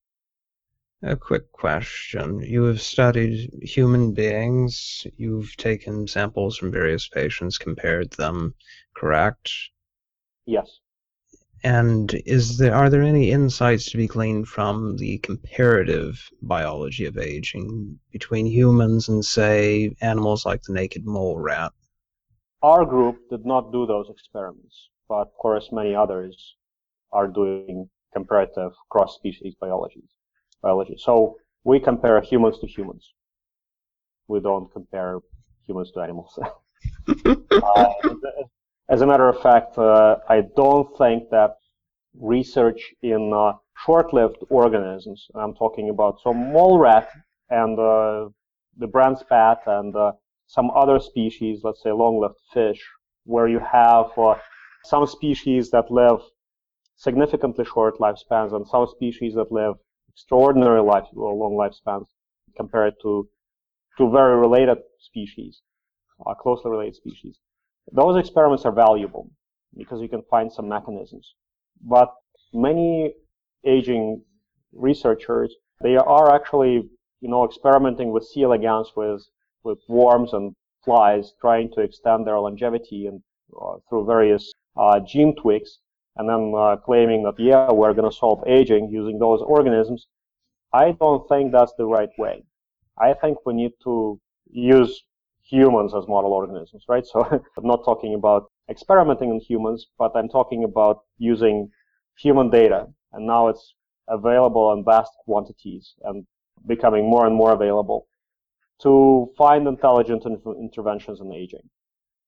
A 1.02 1.16
quick 1.16 1.50
question. 1.50 2.40
You 2.40 2.62
have 2.64 2.80
studied 2.80 3.50
human 3.62 4.14
beings. 4.14 5.04
You've 5.16 5.56
taken 5.56 6.06
samples 6.06 6.56
from 6.56 6.70
various 6.70 7.08
patients, 7.08 7.58
compared 7.58 8.12
them, 8.12 8.54
correct? 8.94 9.50
Yes. 10.46 10.78
And 11.64 12.12
is 12.26 12.58
there 12.58 12.74
are 12.74 12.90
there 12.90 13.02
any 13.02 13.30
insights 13.30 13.90
to 13.90 13.96
be 13.96 14.08
gleaned 14.08 14.48
from 14.48 14.96
the 14.96 15.18
comparative 15.18 16.28
biology 16.42 17.06
of 17.06 17.16
aging 17.16 17.98
between 18.10 18.46
humans 18.46 19.08
and 19.08 19.24
say 19.24 19.94
animals 20.00 20.44
like 20.44 20.62
the 20.62 20.72
naked 20.72 21.06
mole 21.06 21.38
rat? 21.38 21.72
Our 22.62 22.84
group 22.84 23.28
did 23.30 23.46
not 23.46 23.72
do 23.72 23.86
those 23.86 24.08
experiments, 24.10 24.88
but 25.08 25.28
of 25.28 25.34
course 25.34 25.70
many 25.70 25.94
others 25.94 26.56
are 27.12 27.28
doing 27.28 27.88
comparative 28.12 28.72
cross-species 28.90 29.54
biology 29.60 30.02
biology. 30.62 30.96
So 30.98 31.36
we 31.64 31.78
compare 31.78 32.20
humans 32.20 32.58
to 32.60 32.66
humans. 32.66 33.12
We 34.26 34.40
don't 34.40 34.72
compare 34.72 35.18
humans 35.66 35.92
to 35.92 36.00
animals. 36.00 36.38
uh, 37.08 37.92
as 38.88 39.00
a 39.00 39.06
matter 39.06 39.28
of 39.28 39.40
fact, 39.40 39.78
uh, 39.78 40.16
I 40.28 40.42
don't 40.56 40.96
think 40.98 41.30
that 41.30 41.56
research 42.18 42.92
in 43.02 43.32
uh, 43.34 43.52
short-lived 43.84 44.38
organisms, 44.50 45.28
I'm 45.34 45.54
talking 45.54 45.88
about 45.90 46.20
so 46.22 46.34
mole 46.34 46.78
rat 46.78 47.08
and 47.50 47.78
uh, 47.78 48.28
the 48.76 48.86
Brandt's 48.86 49.22
bat 49.28 49.60
and 49.66 49.94
uh, 49.94 50.12
some 50.46 50.70
other 50.70 50.98
species, 51.00 51.60
let's 51.62 51.82
say 51.82 51.92
long-lived 51.92 52.38
fish, 52.52 52.80
where 53.24 53.48
you 53.48 53.60
have 53.60 54.06
uh, 54.18 54.34
some 54.84 55.06
species 55.06 55.70
that 55.70 55.90
live 55.90 56.20
significantly 56.96 57.64
short 57.64 57.98
lifespans 57.98 58.52
and 58.54 58.66
some 58.66 58.86
species 58.86 59.34
that 59.34 59.50
live 59.50 59.74
extraordinary 60.08 60.82
life, 60.82 61.04
long 61.14 61.54
lifespans 61.54 62.06
compared 62.56 62.94
to 63.02 63.28
to 63.98 64.10
very 64.10 64.36
related 64.36 64.78
species, 64.98 65.60
uh, 66.26 66.34
closely 66.34 66.70
related 66.70 66.96
species. 66.96 67.36
Those 67.90 68.18
experiments 68.18 68.64
are 68.64 68.72
valuable 68.72 69.28
because 69.76 70.00
you 70.00 70.08
can 70.08 70.22
find 70.30 70.52
some 70.52 70.68
mechanisms. 70.68 71.34
But 71.82 72.12
many 72.52 73.14
aging 73.64 74.22
researchers, 74.72 75.54
they 75.80 75.96
are 75.96 76.34
actually, 76.34 76.88
you 77.20 77.28
know, 77.28 77.44
experimenting 77.44 78.12
with 78.12 78.24
C. 78.24 78.42
elegans 78.42 78.92
with, 78.96 79.26
with 79.64 79.78
worms 79.88 80.32
and 80.32 80.54
flies, 80.84 81.32
trying 81.40 81.70
to 81.72 81.80
extend 81.80 82.26
their 82.26 82.38
longevity 82.38 83.06
and 83.06 83.22
uh, 83.60 83.76
through 83.88 84.06
various 84.06 84.52
uh, 84.76 85.00
gene 85.00 85.34
tweaks 85.36 85.78
and 86.16 86.28
then 86.28 86.52
uh, 86.56 86.76
claiming 86.76 87.22
that, 87.22 87.34
yeah, 87.38 87.70
we're 87.70 87.94
going 87.94 88.10
to 88.10 88.16
solve 88.16 88.42
aging 88.46 88.90
using 88.90 89.18
those 89.18 89.40
organisms, 89.42 90.06
I 90.72 90.92
don't 90.92 91.26
think 91.28 91.52
that's 91.52 91.72
the 91.78 91.86
right 91.86 92.10
way. 92.18 92.44
I 92.98 93.14
think 93.14 93.38
we 93.46 93.54
need 93.54 93.72
to 93.84 94.20
use 94.50 95.04
humans 95.52 95.94
as 95.94 96.08
model 96.08 96.32
organisms, 96.32 96.84
right? 96.88 97.06
So 97.06 97.20
I'm 97.56 97.66
not 97.66 97.84
talking 97.84 98.14
about 98.14 98.50
experimenting 98.70 99.30
on 99.30 99.40
humans, 99.40 99.86
but 99.98 100.12
I'm 100.16 100.28
talking 100.28 100.64
about 100.64 101.00
using 101.18 101.70
human 102.18 102.48
data. 102.50 102.86
And 103.12 103.26
now 103.26 103.48
it's 103.48 103.74
available 104.08 104.72
in 104.72 104.84
vast 104.84 105.12
quantities 105.24 105.94
and 106.04 106.26
becoming 106.66 107.08
more 107.08 107.26
and 107.26 107.34
more 107.34 107.52
available 107.52 108.06
to 108.82 109.28
find 109.36 109.68
intelligent 109.68 110.24
interventions 110.58 111.20
in 111.20 111.32
aging 111.32 111.68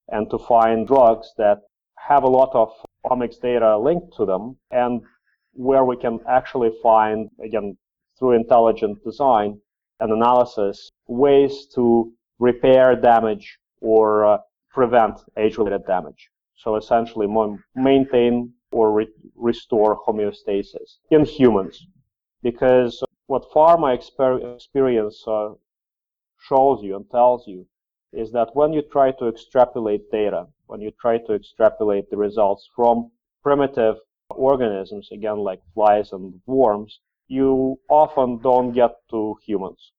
and 0.08 0.30
to 0.30 0.38
find 0.38 0.86
drugs 0.86 1.32
that 1.38 1.58
have 1.98 2.24
a 2.24 2.34
lot 2.38 2.50
of 2.54 2.68
omics 3.06 3.40
data 3.40 3.78
linked 3.78 4.14
to 4.16 4.26
them 4.26 4.56
and 4.70 5.00
where 5.54 5.84
we 5.84 5.96
can 5.96 6.18
actually 6.28 6.70
find, 6.82 7.30
again, 7.42 7.76
through 8.18 8.32
intelligent 8.32 9.02
design 9.02 9.58
and 10.00 10.12
analysis, 10.12 10.90
ways 11.08 11.66
to 11.74 12.12
repair 12.38 12.96
damage 12.96 13.58
or 13.80 14.24
uh, 14.24 14.38
prevent 14.70 15.20
age-related 15.36 15.86
damage. 15.86 16.30
So 16.56 16.76
essentially 16.76 17.28
maintain 17.74 18.52
or 18.72 18.92
re 18.92 19.08
restore 19.34 20.00
homeostasis 20.06 20.98
in 21.10 21.24
humans. 21.24 21.86
Because 22.42 23.02
what 23.26 23.50
pharma 23.50 23.96
exper 23.96 24.54
experience 24.54 25.22
uh, 25.26 25.50
shows 26.48 26.82
you 26.82 26.96
and 26.96 27.10
tells 27.10 27.46
you 27.46 27.66
is 28.12 28.32
that 28.32 28.54
when 28.54 28.72
you 28.72 28.82
try 28.82 29.10
to 29.12 29.28
extrapolate 29.28 30.10
data 30.10 30.46
when 30.66 30.80
you 30.80 30.90
try 31.00 31.18
to 31.18 31.34
extrapolate 31.34 32.10
the 32.10 32.16
results 32.16 32.68
from 32.74 33.10
primitive 33.42 33.96
organisms, 34.30 35.08
again, 35.12 35.38
like 35.38 35.60
flies 35.74 36.12
and 36.12 36.40
worms, 36.46 37.00
you 37.28 37.78
often 37.88 38.38
don't 38.38 38.72
get 38.72 38.92
to 39.10 39.36
humans. 39.44 39.92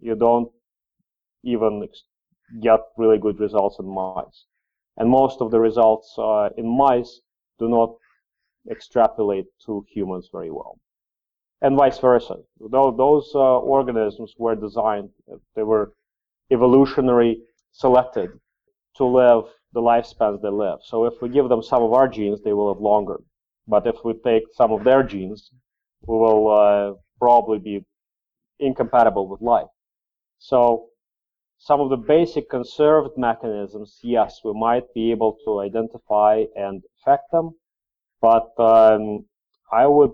You 0.00 0.14
don't 0.14 0.50
even 1.44 1.88
get 2.62 2.80
really 2.96 3.18
good 3.18 3.38
results 3.40 3.76
in 3.78 3.86
mice. 3.86 4.44
And 4.96 5.08
most 5.08 5.40
of 5.40 5.50
the 5.50 5.60
results 5.60 6.14
uh, 6.18 6.48
in 6.56 6.66
mice 6.66 7.20
do 7.58 7.68
not 7.68 7.94
extrapolate 8.70 9.46
to 9.66 9.84
humans 9.92 10.28
very 10.32 10.50
well. 10.50 10.78
And 11.60 11.76
vice 11.76 11.98
versa. 11.98 12.36
Though 12.60 12.92
those 12.96 13.30
uh, 13.34 13.58
organisms 13.58 14.34
were 14.38 14.54
designed, 14.54 15.10
they 15.54 15.62
were 15.62 15.92
evolutionary 16.50 17.40
selected 17.72 18.30
to 18.96 19.04
live 19.04 19.44
the 19.72 19.80
lifespans 19.80 20.40
they 20.40 20.48
live. 20.48 20.78
So 20.82 21.04
if 21.04 21.14
we 21.20 21.28
give 21.28 21.48
them 21.48 21.62
some 21.62 21.82
of 21.82 21.92
our 21.92 22.08
genes, 22.08 22.42
they 22.42 22.52
will 22.52 22.68
live 22.68 22.80
longer. 22.80 23.20
But 23.66 23.86
if 23.86 23.96
we 24.04 24.14
take 24.24 24.44
some 24.54 24.72
of 24.72 24.84
their 24.84 25.02
genes, 25.02 25.50
we 26.06 26.16
will 26.16 26.50
uh, 26.50 26.94
probably 27.18 27.58
be 27.58 27.84
incompatible 28.58 29.28
with 29.28 29.40
life. 29.40 29.66
So 30.38 30.86
some 31.58 31.80
of 31.80 31.90
the 31.90 31.96
basic 31.96 32.48
conserved 32.48 33.18
mechanisms, 33.18 33.98
yes, 34.02 34.40
we 34.44 34.52
might 34.54 34.92
be 34.94 35.10
able 35.10 35.36
to 35.44 35.60
identify 35.60 36.44
and 36.56 36.82
affect 37.00 37.30
them, 37.32 37.50
but 38.20 38.50
um, 38.58 39.26
I 39.72 39.86
would 39.86 40.12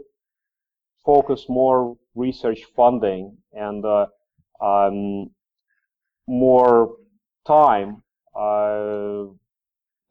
focus 1.05 1.47
more 1.49 1.97
research 2.15 2.63
funding 2.75 3.37
and 3.53 3.85
uh, 3.85 4.07
um, 4.61 5.31
more 6.27 6.97
time 7.47 8.03
uh, 8.35 9.27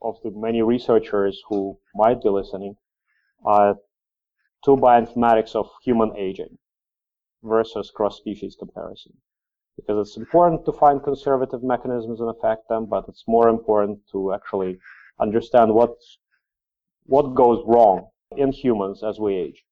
of 0.02 0.16
the 0.24 0.32
many 0.36 0.62
researchers 0.62 1.42
who 1.50 1.78
might 1.96 2.22
be 2.22 2.30
listening 2.30 2.76
uh, 3.46 3.74
to 4.66 4.72
bioinformatics 4.72 5.56
of 5.56 5.70
human 5.84 6.16
aging 6.16 6.58
versus 7.42 7.92
cross-species 7.94 8.56
comparison. 8.58 9.14
Because 9.76 10.08
it's 10.08 10.18
important 10.18 10.66
to 10.66 10.72
find 10.72 11.04
conservative 11.04 11.64
mechanisms 11.64 12.20
and 12.20 12.30
affect 12.30 12.70
them, 12.70 12.86
but 12.86 13.06
it's 13.08 13.24
more 13.28 13.50
important 13.50 14.00
to 14.12 14.34
actually 14.34 14.78
understand 15.20 15.74
what 15.74 15.92
what 17.06 17.34
goes 17.36 17.62
wrong 17.66 18.08
in 18.38 18.52
humans 18.52 19.04
as 19.04 19.20
we 19.20 19.36
age. 19.36 19.64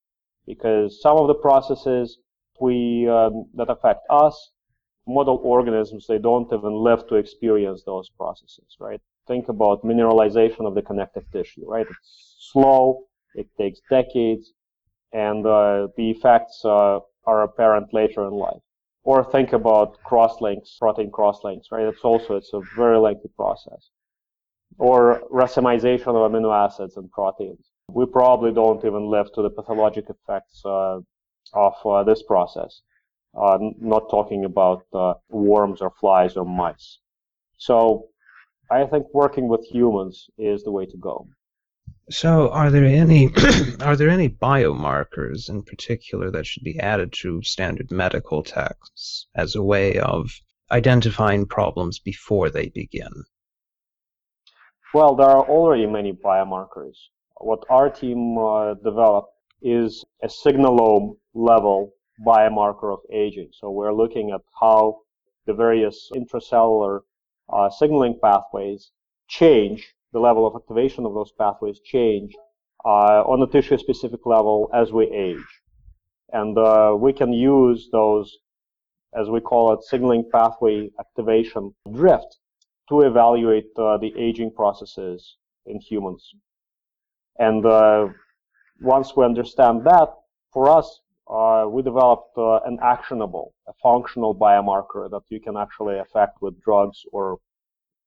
Because 0.45 1.01
some 1.01 1.17
of 1.17 1.27
the 1.27 1.35
processes 1.35 2.17
we 2.59 3.07
um, 3.07 3.45
that 3.55 3.69
affect 3.69 4.01
us, 4.09 4.51
model 5.07 5.39
organisms, 5.43 6.05
they 6.07 6.17
don't 6.17 6.51
even 6.53 6.73
live 6.73 7.07
to 7.07 7.15
experience 7.15 7.83
those 7.85 8.09
processes, 8.09 8.75
right? 8.79 9.01
Think 9.27 9.49
about 9.49 9.83
mineralization 9.83 10.67
of 10.67 10.75
the 10.75 10.81
connective 10.81 11.23
tissue, 11.31 11.65
right? 11.67 11.87
It's 11.89 12.49
slow, 12.51 13.03
it 13.35 13.47
takes 13.57 13.79
decades, 13.89 14.53
and 15.13 15.45
uh, 15.45 15.87
the 15.97 16.11
effects 16.11 16.61
uh, 16.65 16.99
are 17.25 17.43
apparent 17.43 17.93
later 17.93 18.25
in 18.27 18.33
life. 18.33 18.61
Or 19.03 19.23
think 19.23 19.53
about 19.53 19.97
crosslinks, 20.03 20.77
protein 20.79 21.11
crosslinks, 21.11 21.71
right? 21.71 21.87
It's 21.87 22.03
also 22.03 22.35
it's 22.35 22.53
a 22.53 22.61
very 22.75 22.99
lengthy 22.99 23.29
process. 23.35 23.89
Or 24.77 25.23
racemization 25.31 26.07
of 26.07 26.31
amino 26.31 26.53
acids 26.53 26.97
and 26.97 27.11
proteins. 27.11 27.71
We 27.89 28.05
probably 28.05 28.53
don't 28.53 28.85
even 28.85 29.07
live 29.07 29.31
to 29.33 29.41
the 29.41 29.49
pathologic 29.49 30.05
effects 30.09 30.61
uh, 30.63 30.99
of 31.53 31.73
uh, 31.85 32.03
this 32.03 32.23
process. 32.23 32.81
Uh, 33.35 33.57
not 33.79 34.09
talking 34.09 34.45
about 34.45 34.83
uh, 34.93 35.13
worms 35.29 35.81
or 35.81 35.91
flies 35.99 36.35
or 36.35 36.45
mice. 36.45 36.99
So 37.57 38.07
I 38.69 38.85
think 38.85 39.07
working 39.13 39.47
with 39.47 39.65
humans 39.65 40.29
is 40.37 40.63
the 40.63 40.71
way 40.71 40.85
to 40.85 40.97
go. 40.97 41.27
So, 42.11 42.49
are 42.49 42.69
there 42.69 42.83
any 42.83 43.31
are 43.81 43.95
there 43.95 44.09
any 44.09 44.27
biomarkers 44.27 45.49
in 45.49 45.63
particular 45.63 46.29
that 46.31 46.45
should 46.45 46.63
be 46.63 46.77
added 46.77 47.13
to 47.21 47.41
standard 47.41 47.89
medical 47.89 48.43
texts 48.43 49.27
as 49.33 49.55
a 49.55 49.63
way 49.63 49.97
of 49.97 50.29
identifying 50.71 51.45
problems 51.45 51.99
before 51.99 52.49
they 52.49 52.67
begin? 52.67 53.23
Well, 54.93 55.15
there 55.15 55.29
are 55.29 55.47
already 55.47 55.85
many 55.85 56.11
biomarkers. 56.11 56.97
What 57.37 57.63
our 57.69 57.89
team 57.89 58.37
uh, 58.37 58.73
developed 58.73 59.31
is 59.61 60.03
a 60.21 60.27
signalome 60.29 61.15
level 61.33 61.93
biomarker 62.27 62.91
of 62.91 62.99
aging. 63.09 63.51
So 63.53 63.71
we're 63.71 63.93
looking 63.93 64.31
at 64.31 64.41
how 64.59 64.99
the 65.45 65.53
various 65.53 66.11
intracellular 66.13 67.03
uh, 67.47 67.69
signaling 67.69 68.19
pathways 68.21 68.91
change 69.29 69.95
the 70.13 70.19
level 70.19 70.45
of 70.45 70.55
activation 70.55 71.05
of 71.05 71.13
those 71.13 71.31
pathways 71.37 71.79
change 71.79 72.33
uh, 72.85 73.21
on 73.23 73.41
a 73.41 73.47
tissue 73.47 73.77
specific 73.77 74.25
level 74.25 74.69
as 74.73 74.91
we 74.91 75.05
age. 75.11 75.51
And 76.33 76.57
uh, 76.57 76.95
we 76.97 77.13
can 77.13 77.33
use 77.33 77.89
those, 77.91 78.37
as 79.19 79.29
we 79.29 79.41
call 79.41 79.73
it, 79.73 79.83
signaling 79.83 80.29
pathway 80.31 80.89
activation 80.99 81.73
drift 81.93 82.37
to 82.89 83.01
evaluate 83.01 83.69
uh, 83.77 83.97
the 83.97 84.13
aging 84.17 84.51
processes 84.53 85.37
in 85.65 85.79
humans. 85.79 86.33
And 87.39 87.65
uh, 87.65 88.07
once 88.81 89.15
we 89.15 89.25
understand 89.25 89.85
that, 89.85 90.09
for 90.51 90.69
us, 90.69 91.01
uh, 91.29 91.65
we 91.67 91.81
developed 91.81 92.37
uh, 92.37 92.59
an 92.65 92.77
actionable, 92.83 93.53
a 93.67 93.73
functional 93.81 94.35
biomarker 94.35 95.09
that 95.09 95.21
you 95.29 95.39
can 95.39 95.55
actually 95.55 95.97
affect 95.99 96.41
with 96.41 96.61
drugs 96.61 97.03
or 97.13 97.37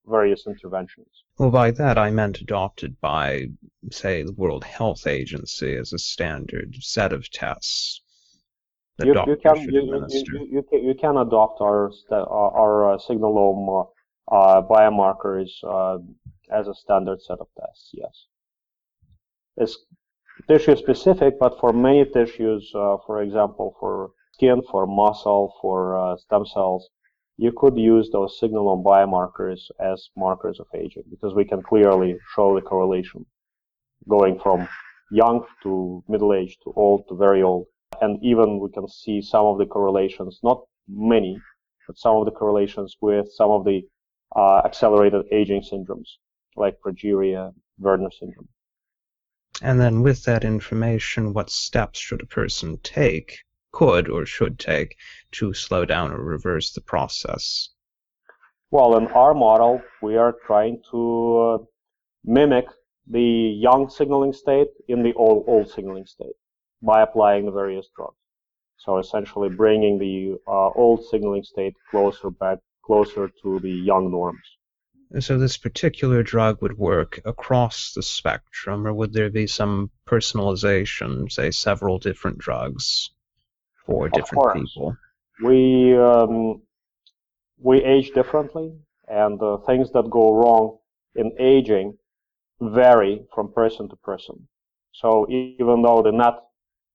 various 0.07 0.47
interventions. 0.47 1.25
Well, 1.39 1.51
by 1.51 1.71
that 1.73 1.99
I 1.99 2.11
meant 2.11 2.41
adopted 2.41 3.01
by, 3.01 3.49
say, 3.91 4.23
the 4.23 4.33
World 4.33 4.65
Health 4.65 5.07
Agency 5.07 5.77
as 5.77 5.93
a 5.93 5.99
standard 5.99 6.77
set 6.81 7.13
of 7.13 7.31
tests. 7.31 8.01
You, 9.03 9.15
you 9.27 9.37
can 9.43 9.57
you, 9.61 10.07
you, 10.51 10.63
can 10.63 10.85
you 10.85 10.95
can 10.95 11.17
adopt 11.17 11.61
our 11.61 11.91
our 12.13 12.93
uh, 12.93 12.99
signalome 12.99 13.69
uh, 13.69 14.35
uh, 14.35 14.63
biomarkers 14.63 15.51
uh, 15.65 15.99
as 16.53 16.69
a 16.69 16.75
standard 16.75 17.21
set 17.21 17.41
of 17.41 17.49
tests. 17.59 17.91
Yes, 17.93 18.27
it's 19.57 19.77
tissue 20.49 20.77
specific, 20.77 21.41
but 21.41 21.59
for 21.59 21.73
many 21.73 22.05
tissues, 22.05 22.71
uh, 22.77 22.99
for 23.05 23.23
example, 23.23 23.75
for 23.81 24.11
skin, 24.33 24.63
for 24.71 24.87
muscle, 24.87 25.53
for 25.61 25.99
uh, 25.99 26.17
stem 26.17 26.47
cells, 26.47 26.89
you 27.37 27.53
could 27.57 27.77
use 27.77 28.11
those 28.11 28.39
signalome 28.39 28.83
biomarkers 28.85 29.61
as 29.81 30.09
markers 30.17 30.61
of 30.61 30.67
aging 30.75 31.03
because 31.11 31.35
we 31.35 31.45
can 31.45 31.63
clearly 31.63 32.17
show 32.35 32.55
the 32.55 32.61
correlation 32.61 33.27
going 34.09 34.39
from 34.39 34.69
young 35.11 35.45
to 35.63 36.03
middle 36.09 36.33
age 36.33 36.57
to 36.63 36.73
old 36.77 37.05
to 37.09 37.17
very 37.17 37.43
old. 37.43 37.67
And 38.01 38.23
even 38.23 38.61
we 38.61 38.71
can 38.71 38.89
see 38.89 39.21
some 39.23 39.47
of 39.47 39.59
the 39.59 39.67
correlations, 39.67 40.41
not 40.43 40.63
many, 40.89 41.41
but 41.87 41.99
some 41.99 42.17
of 42.17 42.25
the 42.25 42.31
correlations 42.31 42.97
with 43.01 43.27
some 43.33 43.51
of 43.51 43.65
the 43.65 43.83
uh, 44.37 44.63
accelerated 44.65 45.27
aging 45.33 45.63
syndromes 45.63 46.09
like 46.57 46.79
progeria, 46.81 47.53
Werner 47.79 48.11
syndrome. 48.19 48.49
And 49.63 49.81
then 49.81 50.03
with 50.03 50.25
that 50.25 50.45
information, 50.45 51.33
what 51.33 51.51
steps 51.51 51.99
should 51.99 52.23
a 52.23 52.27
person 52.27 52.79
take 52.83 53.39
could 53.75 54.09
or 54.09 54.25
should 54.25 54.59
take 54.59 54.97
to 55.33 55.53
slow 55.53 55.85
down 55.85 56.13
or 56.13 56.23
reverse 56.23 56.73
the 56.73 56.81
process? 56.81 57.71
Well, 58.71 58.97
in 58.97 59.07
our 59.09 59.35
model, 59.35 59.83
we 60.01 60.17
are 60.17 60.35
trying 60.47 60.83
to 60.91 61.01
uh, 61.39 61.59
mimic 62.25 62.67
the 63.07 63.21
young 63.69 63.91
signaling 63.91 64.33
state 64.33 64.69
in 64.89 65.03
the 65.03 65.13
old, 65.15 65.45
old 65.47 65.69
signaling 65.71 66.07
state 66.07 66.37
by 66.83 67.03
applying 67.03 67.45
the 67.47 67.53
various 67.53 67.89
drugs. 67.97 68.17
So 68.77 68.99
essentially 68.99 69.49
bringing 69.49 69.99
the 69.99 70.39
uh, 70.47 70.71
old 70.71 71.05
signaling 71.11 71.43
state 71.43 71.75
closer 71.91 72.31
back, 72.31 72.59
closer 72.85 73.31
to 73.43 73.59
the 73.61 73.71
young 73.71 74.11
norms. 74.11 74.47
So 75.21 75.39
this 75.39 75.57
particular 75.57 76.23
drug 76.23 76.61
would 76.63 76.79
work 76.79 77.21
across 77.25 77.93
the 77.95 78.03
spectrum, 78.03 78.87
or 78.87 78.93
would 78.93 79.13
there 79.13 79.31
be 79.31 79.47
some 79.47 79.91
personalization, 80.09 81.31
say 81.31 81.51
several 81.51 81.99
different 81.99 82.39
drugs? 82.39 83.11
For 83.87 84.09
different 84.09 84.65
people? 84.65 84.97
We 85.43 85.97
um, 85.97 86.63
we 87.59 87.83
age 87.83 88.11
differently, 88.13 88.73
and 89.09 89.39
the 89.39 89.59
things 89.67 89.91
that 89.93 90.11
go 90.11 90.35
wrong 90.35 90.79
in 91.15 91.33
aging 91.39 91.97
vary 92.61 93.25
from 93.35 93.53
person 93.53 93.89
to 93.89 93.97
person. 93.97 94.49
So 94.93 95.27
even 95.31 95.83
though 95.83 96.03
the 96.03 96.13
net, 96.13 96.35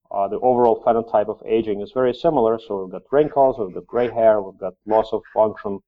uh, 0.10 0.28
the 0.28 0.40
overall 0.40 0.82
phenotype 0.86 1.28
of 1.28 1.42
aging 1.46 1.82
is 1.82 1.92
very 1.94 2.14
similar, 2.14 2.58
so 2.60 2.84
we've 2.84 2.92
got 2.92 3.02
wrinkles, 3.12 3.58
we've 3.60 3.74
got 3.74 3.86
gray 3.88 4.10
hair, 4.10 4.42
we've 4.42 4.60
got 4.60 4.74
loss 4.88 5.10
of 5.12 5.22
function 5.34 5.80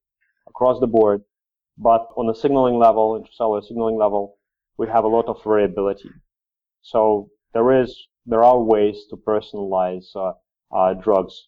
across 0.48 0.80
the 0.80 0.88
board, 0.88 1.22
but 1.78 2.08
on 2.18 2.28
the 2.28 2.36
signaling 2.36 2.78
level, 2.78 3.18
intracellular 3.18 3.64
signaling 3.64 3.98
level, 3.98 4.38
we 4.78 4.88
have 4.88 5.06
a 5.06 5.08
lot 5.08 5.28
of 5.28 5.42
variability. 5.44 6.10
So 6.82 7.30
there 7.54 7.82
is, 7.82 8.08
there 8.26 8.44
are 8.44 8.60
ways 8.60 9.06
to 9.10 9.16
personalize 9.16 10.08
uh, 10.16 10.30
uh, 10.30 10.34
drugs 11.02 11.48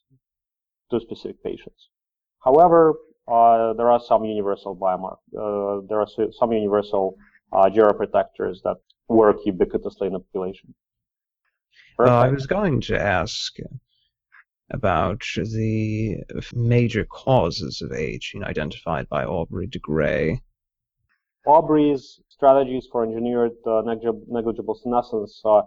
to 0.92 1.00
specific 1.00 1.44
patients. 1.44 1.90
However, 2.44 2.96
uh, 3.28 3.74
there 3.74 3.90
are 3.90 4.00
some 4.00 4.26
universal 4.26 4.76
biomarkers. 4.76 5.18
Uh, 5.38 5.86
there 5.88 6.00
are 6.00 6.08
some 6.32 6.52
universal 6.52 7.16
uh, 7.54 7.70
geroprotectors 7.70 8.58
that 8.64 8.78
work 9.08 9.38
ubiquitously 9.48 10.08
in 10.08 10.14
the 10.14 10.20
population. 10.20 10.74
Uh, 12.00 12.04
I 12.04 12.30
was 12.30 12.48
going 12.48 12.82
to 12.82 13.00
ask 13.00 13.54
about 14.72 15.22
the 15.36 16.18
major 16.54 17.06
causes 17.06 17.82
of 17.82 17.92
aging 17.92 18.44
identified 18.44 19.08
by 19.10 19.24
Aubrey 19.24 19.68
de 19.68 19.80
Grey. 19.80 20.42
Aubrey's 21.46 22.22
strategies 22.30 22.88
for 22.92 23.04
engineered 23.04 23.52
uh, 23.68 23.82
negligible 24.28 24.76
senescence 24.82 25.42
uh, 25.46 25.62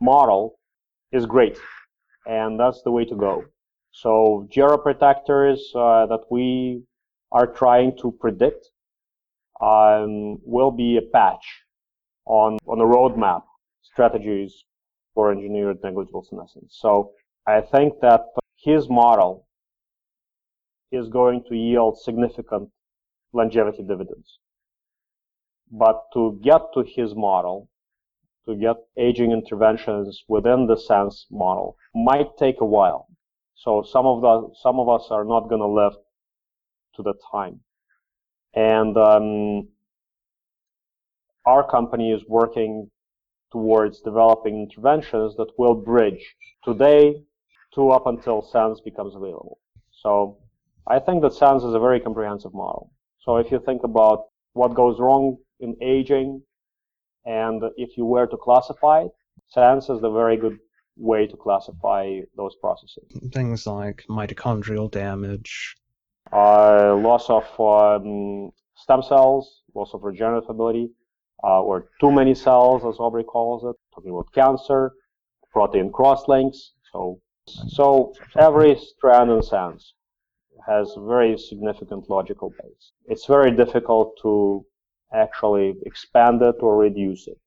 model 0.00 0.58
is 1.12 1.26
great, 1.26 1.58
and 2.26 2.58
that's 2.58 2.82
the 2.82 2.90
way 2.90 3.04
to 3.04 3.14
go. 3.14 3.44
So 3.92 4.48
geroprotectors 4.52 5.58
uh, 5.74 6.06
that 6.06 6.24
we 6.30 6.82
are 7.32 7.46
trying 7.46 7.96
to 8.02 8.12
predict 8.12 8.70
um, 9.60 10.38
will 10.44 10.70
be 10.70 10.98
a 10.98 11.02
patch 11.02 11.46
on 12.26 12.58
on 12.66 12.78
the 12.78 12.84
roadmap 12.84 13.42
strategies 13.82 14.64
for 15.14 15.32
engineered 15.32 15.78
negligible 15.82 16.22
senescence. 16.22 16.76
So 16.78 17.12
I 17.46 17.60
think 17.60 17.94
that 18.02 18.22
his 18.56 18.88
model 18.88 19.46
is 20.92 21.08
going 21.08 21.44
to 21.48 21.56
yield 21.56 21.98
significant 21.98 22.68
longevity 23.32 23.82
dividends. 23.82 24.38
But 25.70 26.02
to 26.14 26.38
get 26.42 26.60
to 26.74 26.84
his 26.86 27.14
model, 27.14 27.68
to 28.46 28.54
get 28.54 28.76
aging 28.96 29.32
interventions 29.32 30.24
within 30.28 30.66
the 30.66 30.76
SENS 30.76 31.26
model 31.30 31.76
might 31.94 32.36
take 32.38 32.60
a 32.60 32.64
while. 32.64 33.08
So 33.54 33.82
some 33.82 34.06
of 34.06 34.20
the 34.20 34.54
some 34.62 34.78
of 34.78 34.88
us 34.88 35.08
are 35.10 35.24
not 35.24 35.48
going 35.48 35.60
to 35.60 35.66
live 35.66 35.94
to 36.96 37.02
the 37.02 37.14
time, 37.32 37.60
and 38.54 38.96
um, 38.96 39.68
our 41.46 41.68
company 41.68 42.12
is 42.12 42.22
working 42.28 42.90
towards 43.52 44.00
developing 44.00 44.62
interventions 44.62 45.36
that 45.36 45.48
will 45.58 45.74
bridge 45.74 46.34
today 46.64 47.14
to 47.74 47.90
up 47.90 48.06
until 48.06 48.42
SENS 48.42 48.80
becomes 48.80 49.14
available. 49.14 49.58
So 50.02 50.38
I 50.86 50.98
think 50.98 51.22
that 51.22 51.32
SENS 51.34 51.64
is 51.64 51.74
a 51.74 51.78
very 51.78 52.00
comprehensive 52.00 52.52
model. 52.52 52.92
So 53.20 53.36
if 53.36 53.50
you 53.50 53.60
think 53.64 53.82
about 53.84 54.26
what 54.52 54.74
goes 54.74 54.98
wrong 54.98 55.36
in 55.60 55.76
aging, 55.82 56.42
and 57.26 57.62
if 57.76 57.96
you 57.96 58.04
were 58.04 58.26
to 58.26 58.36
classify 58.36 59.02
it, 59.02 59.12
SENS 59.48 59.90
is 59.90 60.00
the 60.00 60.10
very 60.10 60.36
good 60.36 60.58
way 60.96 61.26
to 61.26 61.36
classify 61.36 62.20
those 62.36 62.54
processes. 62.56 63.04
Things 63.32 63.66
like 63.66 64.04
mitochondrial 64.08 64.90
damage, 64.90 65.76
uh, 66.32 66.94
loss 66.96 67.28
of 67.28 67.44
um, 67.60 68.50
stem 68.76 69.02
cells, 69.02 69.62
loss 69.74 69.92
of 69.92 70.02
regenerative 70.04 70.48
ability, 70.48 70.90
uh, 71.44 71.60
or 71.62 71.90
too 72.00 72.10
many 72.10 72.34
cells, 72.34 72.84
as 72.84 72.98
Aubrey 72.98 73.24
calls 73.24 73.64
it, 73.64 73.76
talking 73.94 74.10
about 74.10 74.32
cancer, 74.32 74.92
protein 75.52 75.92
cross-links. 75.92 76.72
So, 76.92 77.20
so 77.46 78.14
every 78.38 78.76
strand 78.76 79.30
in 79.30 79.42
SENS 79.42 79.94
has 80.66 80.94
very 80.98 81.38
significant 81.38 82.08
logical 82.08 82.50
base. 82.50 82.92
It's 83.06 83.26
very 83.26 83.50
difficult 83.50 84.18
to 84.22 84.64
actually 85.12 85.74
expand 85.84 86.42
it 86.42 86.56
or 86.60 86.76
reduce 86.76 87.26
it. 87.28 87.38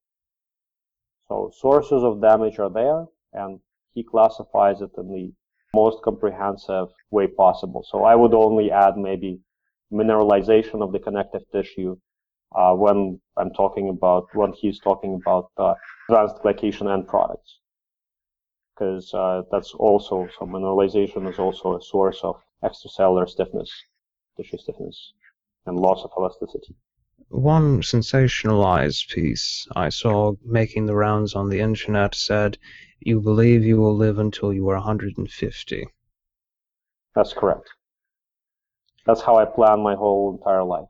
So 1.28 1.52
sources 1.54 2.04
of 2.04 2.22
damage 2.22 2.58
are 2.60 2.70
there, 2.70 3.06
and 3.34 3.60
he 3.94 4.04
classifies 4.04 4.82
it 4.82 4.92
in 4.98 5.08
the 5.14 5.32
most 5.74 6.02
comprehensive 6.04 6.88
way 7.12 7.28
possible. 7.28 7.86
So 7.88 8.04
I 8.04 8.16
would 8.16 8.34
only 8.34 8.72
add 8.72 8.98
maybe 8.98 9.40
mineralization 9.92 10.82
of 10.82 10.92
the 10.92 11.00
connective 11.00 11.44
tissue 11.52 11.98
uh, 12.56 12.74
when 12.74 13.20
I'm 13.38 13.52
talking 13.54 13.90
about 13.90 14.28
when 14.34 14.54
he's 14.54 14.80
talking 14.80 15.20
about 15.22 15.52
uh, 15.58 15.76
advanced 16.10 16.42
glycation 16.44 16.92
end 16.92 17.08
products, 17.08 17.60
because 18.74 19.14
uh, 19.14 19.44
that's 19.52 19.74
also 19.74 20.28
so 20.38 20.46
mineralization 20.46 21.30
is 21.30 21.38
also 21.38 21.78
a 21.78 21.82
source 21.82 22.20
of 22.24 22.42
extracellular 22.64 23.30
stiffness, 23.30 23.72
tissue 24.36 24.58
stiffness, 24.58 25.14
and 25.68 25.78
loss 25.78 26.04
of 26.04 26.12
elasticity. 26.18 26.76
One 27.28 27.82
sensationalized 27.82 29.10
piece 29.14 29.68
I 29.76 29.90
saw 29.90 30.34
making 30.44 30.86
the 30.86 30.96
rounds 30.96 31.36
on 31.36 31.50
the 31.50 31.60
internet 31.60 32.16
said, 32.16 32.58
"You 33.00 33.20
believe 33.20 33.64
you 33.64 33.78
will 33.78 33.96
live 33.96 34.18
until 34.18 34.54
you 34.54 34.68
are 34.70 34.76
150." 34.76 35.88
That's 37.14 37.34
correct. 37.34 37.70
That's 39.06 39.22
how 39.22 39.36
I 39.36 39.46
plan 39.46 39.82
my 39.82 39.96
whole 39.96 40.32
entire 40.32 40.64
life. 40.64 40.88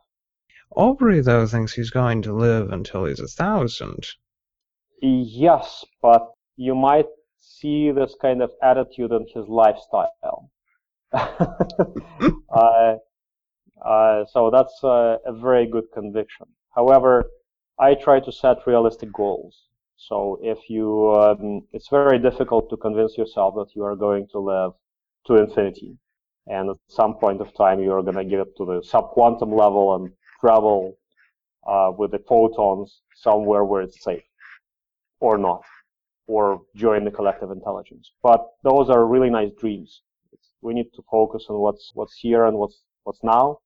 Aubrey, 0.76 1.22
though, 1.22 1.48
thinks 1.48 1.74
he's 1.74 1.90
going 1.90 2.22
to 2.22 2.34
live 2.34 2.72
until 2.72 3.06
he's 3.06 3.20
a 3.20 3.28
thousand. 3.28 4.06
Yes, 5.02 5.84
but 6.02 6.32
you 6.56 6.76
might 6.76 7.08
see 7.40 7.92
this 7.92 8.16
kind 8.22 8.42
of 8.42 8.52
attitude 8.62 9.12
in 9.12 9.26
his 9.34 9.48
lifestyle. 9.48 10.52
uh, 11.14 12.96
so 13.84 14.50
that's 14.52 14.74
a, 14.84 15.18
a, 15.26 15.34
very 15.34 15.66
good 15.68 15.86
conviction. 15.94 16.48
However, 16.76 17.26
I 17.80 17.96
try 17.96 18.20
to 18.20 18.32
set 18.32 18.68
realistic 18.68 19.12
goals. 19.14 19.56
So 19.96 20.40
if 20.42 20.70
you, 20.70 21.12
um, 21.12 21.62
it's 21.72 21.90
very 21.90 22.20
difficult 22.20 22.70
to 22.70 22.78
convince 22.78 23.18
yourself 23.18 23.56
that 23.56 23.76
you 23.76 23.84
are 23.84 23.96
going 23.96 24.28
to 24.32 24.40
live 24.40 24.72
to 25.28 25.36
infinity. 25.36 25.98
And 26.48 26.70
at 26.72 26.78
some 26.88 27.16
point 27.16 27.42
of 27.42 27.54
time, 27.54 27.80
you 27.80 27.92
are 27.94 28.02
going 28.02 28.16
to 28.16 28.26
get 28.26 28.40
up 28.40 28.56
to 28.58 28.66
the 28.66 28.82
subquantum 28.82 29.54
level 29.54 29.96
and 29.96 30.12
travel 30.42 30.98
uh, 31.68 31.92
with 31.98 32.12
the 32.12 32.20
photons 32.20 33.02
somewhere 33.16 33.64
where 33.64 33.82
it's 33.82 34.04
safe 34.04 34.24
or 35.20 35.38
not, 35.38 35.62
or 36.28 36.62
join 36.76 37.04
the 37.04 37.12
collective 37.12 37.52
intelligence. 37.52 38.12
But 38.24 38.46
those 38.64 38.90
are 38.90 39.06
really 39.06 39.30
nice 39.30 39.52
dreams. 39.60 40.02
We 40.62 40.74
need 40.74 40.92
to 40.96 41.04
focus 41.12 41.46
on 41.50 41.60
what's 41.60 41.92
what's 41.94 42.18
here 42.18 42.46
and 42.46 42.58
what's 42.58 42.82
what's 43.04 43.24
now. 43.24 43.60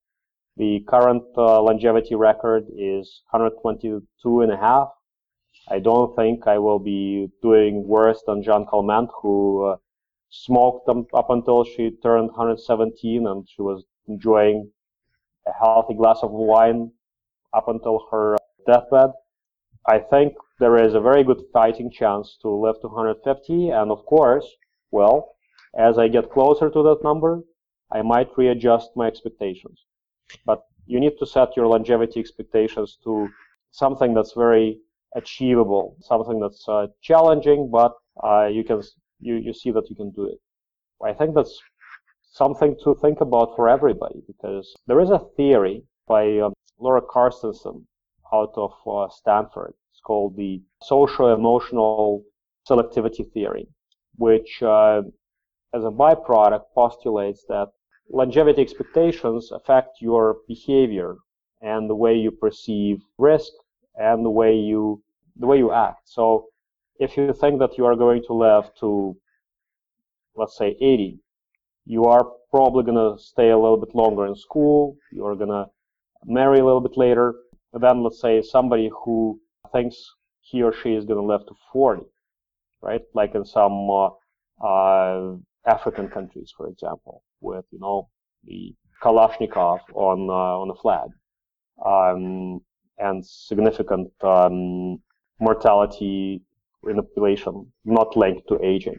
The 0.56 0.84
current 0.88 1.24
uh, 1.36 1.60
longevity 1.62 2.14
record 2.14 2.66
is 2.76 3.22
122 3.30 4.40
and 4.40 4.52
a 4.52 4.56
half. 4.56 4.88
I 5.68 5.80
don't 5.80 6.14
think 6.14 6.46
I 6.46 6.58
will 6.58 6.78
be 6.78 7.28
doing 7.42 7.88
worse 7.88 8.22
than 8.26 8.42
Jeanne 8.42 8.66
Calment, 8.66 9.10
who 9.20 9.64
uh, 9.64 9.76
smoked 10.30 10.88
up 10.88 11.30
until 11.30 11.64
she 11.64 11.90
turned 12.02 12.28
117 12.28 13.26
and 13.26 13.48
she 13.48 13.62
was 13.62 13.84
enjoying 14.06 14.70
a 15.46 15.52
healthy 15.52 15.94
glass 15.94 16.20
of 16.22 16.30
wine 16.30 16.92
up 17.52 17.66
until 17.68 18.06
her 18.10 18.36
deathbed. 18.66 19.10
I 19.88 19.98
think 19.98 20.34
there 20.60 20.76
is 20.76 20.94
a 20.94 21.00
very 21.00 21.24
good 21.24 21.42
fighting 21.52 21.90
chance 21.90 22.38
to 22.42 22.48
live 22.48 22.80
to 22.80 22.88
150, 22.88 23.70
and 23.70 23.90
of 23.90 24.06
course, 24.06 24.46
well, 24.90 25.36
as 25.76 25.98
I 25.98 26.08
get 26.08 26.30
closer 26.30 26.70
to 26.70 26.82
that 26.84 27.02
number, 27.02 27.42
I 27.92 28.02
might 28.02 28.36
readjust 28.36 28.90
my 28.96 29.08
expectations. 29.08 29.84
But 30.44 30.64
you 30.86 31.00
need 31.00 31.18
to 31.18 31.26
set 31.26 31.56
your 31.56 31.66
longevity 31.66 32.20
expectations 32.20 32.98
to 33.04 33.28
something 33.70 34.14
that's 34.14 34.32
very 34.36 34.78
achievable, 35.14 35.96
something 36.00 36.40
that's 36.40 36.68
uh, 36.68 36.86
challenging, 37.02 37.70
but 37.70 37.92
uh, 38.22 38.46
you 38.46 38.64
can 38.64 38.82
you, 39.20 39.36
you 39.36 39.52
see 39.52 39.70
that 39.70 39.88
you 39.88 39.96
can 39.96 40.10
do 40.10 40.26
it. 40.26 40.38
I 41.04 41.12
think 41.12 41.34
that's 41.34 41.58
something 42.32 42.76
to 42.84 42.94
think 43.00 43.20
about 43.20 43.54
for 43.56 43.68
everybody 43.68 44.22
because 44.26 44.74
there 44.86 45.00
is 45.00 45.10
a 45.10 45.20
theory 45.36 45.84
by 46.06 46.38
um, 46.38 46.52
Laura 46.78 47.02
Carstensen 47.02 47.84
out 48.32 48.52
of 48.56 48.72
uh, 48.86 49.08
Stanford. 49.10 49.74
It's 49.92 50.00
called 50.00 50.36
the 50.36 50.60
social 50.82 51.32
emotional 51.32 52.24
selectivity 52.68 53.30
theory, 53.32 53.68
which 54.16 54.62
uh, 54.62 55.02
as 55.72 55.84
a 55.84 55.90
byproduct 55.90 56.64
postulates 56.74 57.44
that 57.48 57.68
longevity 58.10 58.62
expectations 58.62 59.50
affect 59.52 60.00
your 60.00 60.36
behavior 60.46 61.16
and 61.62 61.88
the 61.88 61.94
way 61.94 62.14
you 62.14 62.30
perceive 62.30 62.98
risk 63.18 63.52
and 63.96 64.24
the 64.24 64.30
way 64.30 64.54
you 64.54 65.02
the 65.36 65.46
way 65.46 65.58
you 65.58 65.72
act. 65.72 66.08
So 66.08 66.46
if 66.98 67.16
you 67.16 67.32
think 67.32 67.58
that 67.58 67.76
you 67.76 67.84
are 67.86 67.96
going 67.96 68.22
to 68.26 68.34
live 68.34 68.70
to 68.80 69.16
let's 70.36 70.56
say 70.56 70.76
80 70.80 71.20
you 71.86 72.04
are 72.04 72.26
probably 72.50 72.82
going 72.84 72.96
to 72.96 73.22
stay 73.22 73.50
a 73.50 73.58
little 73.58 73.76
bit 73.76 73.94
longer 73.94 74.26
in 74.26 74.34
school. 74.34 74.96
You're 75.12 75.36
going 75.36 75.50
to 75.50 75.66
marry 76.24 76.60
a 76.60 76.64
little 76.64 76.80
bit 76.80 76.96
later. 76.96 77.34
Then 77.72 78.02
let's 78.02 78.20
say 78.20 78.40
somebody 78.42 78.90
who 79.04 79.40
thinks 79.72 79.96
he 80.40 80.62
or 80.62 80.72
she 80.72 80.94
is 80.94 81.04
going 81.04 81.20
to 81.20 81.26
live 81.26 81.46
to 81.46 81.54
40, 81.72 82.02
right? 82.80 83.02
Like 83.14 83.34
in 83.34 83.44
some 83.44 83.90
uh, 83.90 84.10
uh, 84.64 85.36
African 85.66 86.08
countries, 86.08 86.52
for 86.56 86.68
example, 86.68 87.22
with, 87.44 87.64
you 87.70 87.78
know, 87.78 88.08
the 88.44 88.74
Kalashnikov 89.02 89.80
on, 89.94 90.28
uh, 90.30 90.60
on 90.62 90.68
the 90.68 90.74
flag. 90.74 91.08
Um, 91.84 92.60
and 92.98 93.24
significant 93.26 94.10
um, 94.22 94.98
mortality 95.40 96.42
in 96.88 96.96
the 96.96 97.02
population 97.02 97.72
not 97.84 98.16
linked 98.16 98.48
to 98.48 98.58
aging 98.64 98.98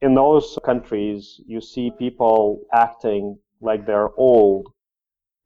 in 0.00 0.14
those 0.14 0.58
countries, 0.64 1.40
you 1.46 1.60
see 1.60 1.90
people 1.90 2.60
acting 2.72 3.38
like 3.60 3.86
they're 3.86 4.14
old, 4.16 4.68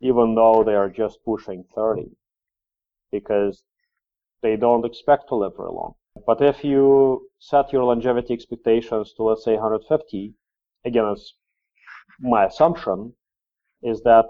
even 0.00 0.34
though 0.34 0.62
they 0.64 0.74
are 0.74 0.90
just 0.90 1.24
pushing 1.24 1.64
30, 1.74 2.10
because 3.10 3.64
they 4.42 4.56
don't 4.56 4.84
expect 4.84 5.28
to 5.28 5.36
live 5.36 5.56
very 5.56 5.70
long. 5.70 5.94
But 6.26 6.42
if 6.42 6.64
you 6.64 7.30
set 7.38 7.72
your 7.72 7.84
longevity 7.84 8.34
expectations 8.34 9.14
to, 9.16 9.22
let's 9.22 9.44
say, 9.44 9.54
150, 9.54 10.34
again, 10.84 11.06
it's 11.06 11.34
my 12.20 12.44
assumption 12.46 13.14
is 13.82 14.02
that 14.02 14.26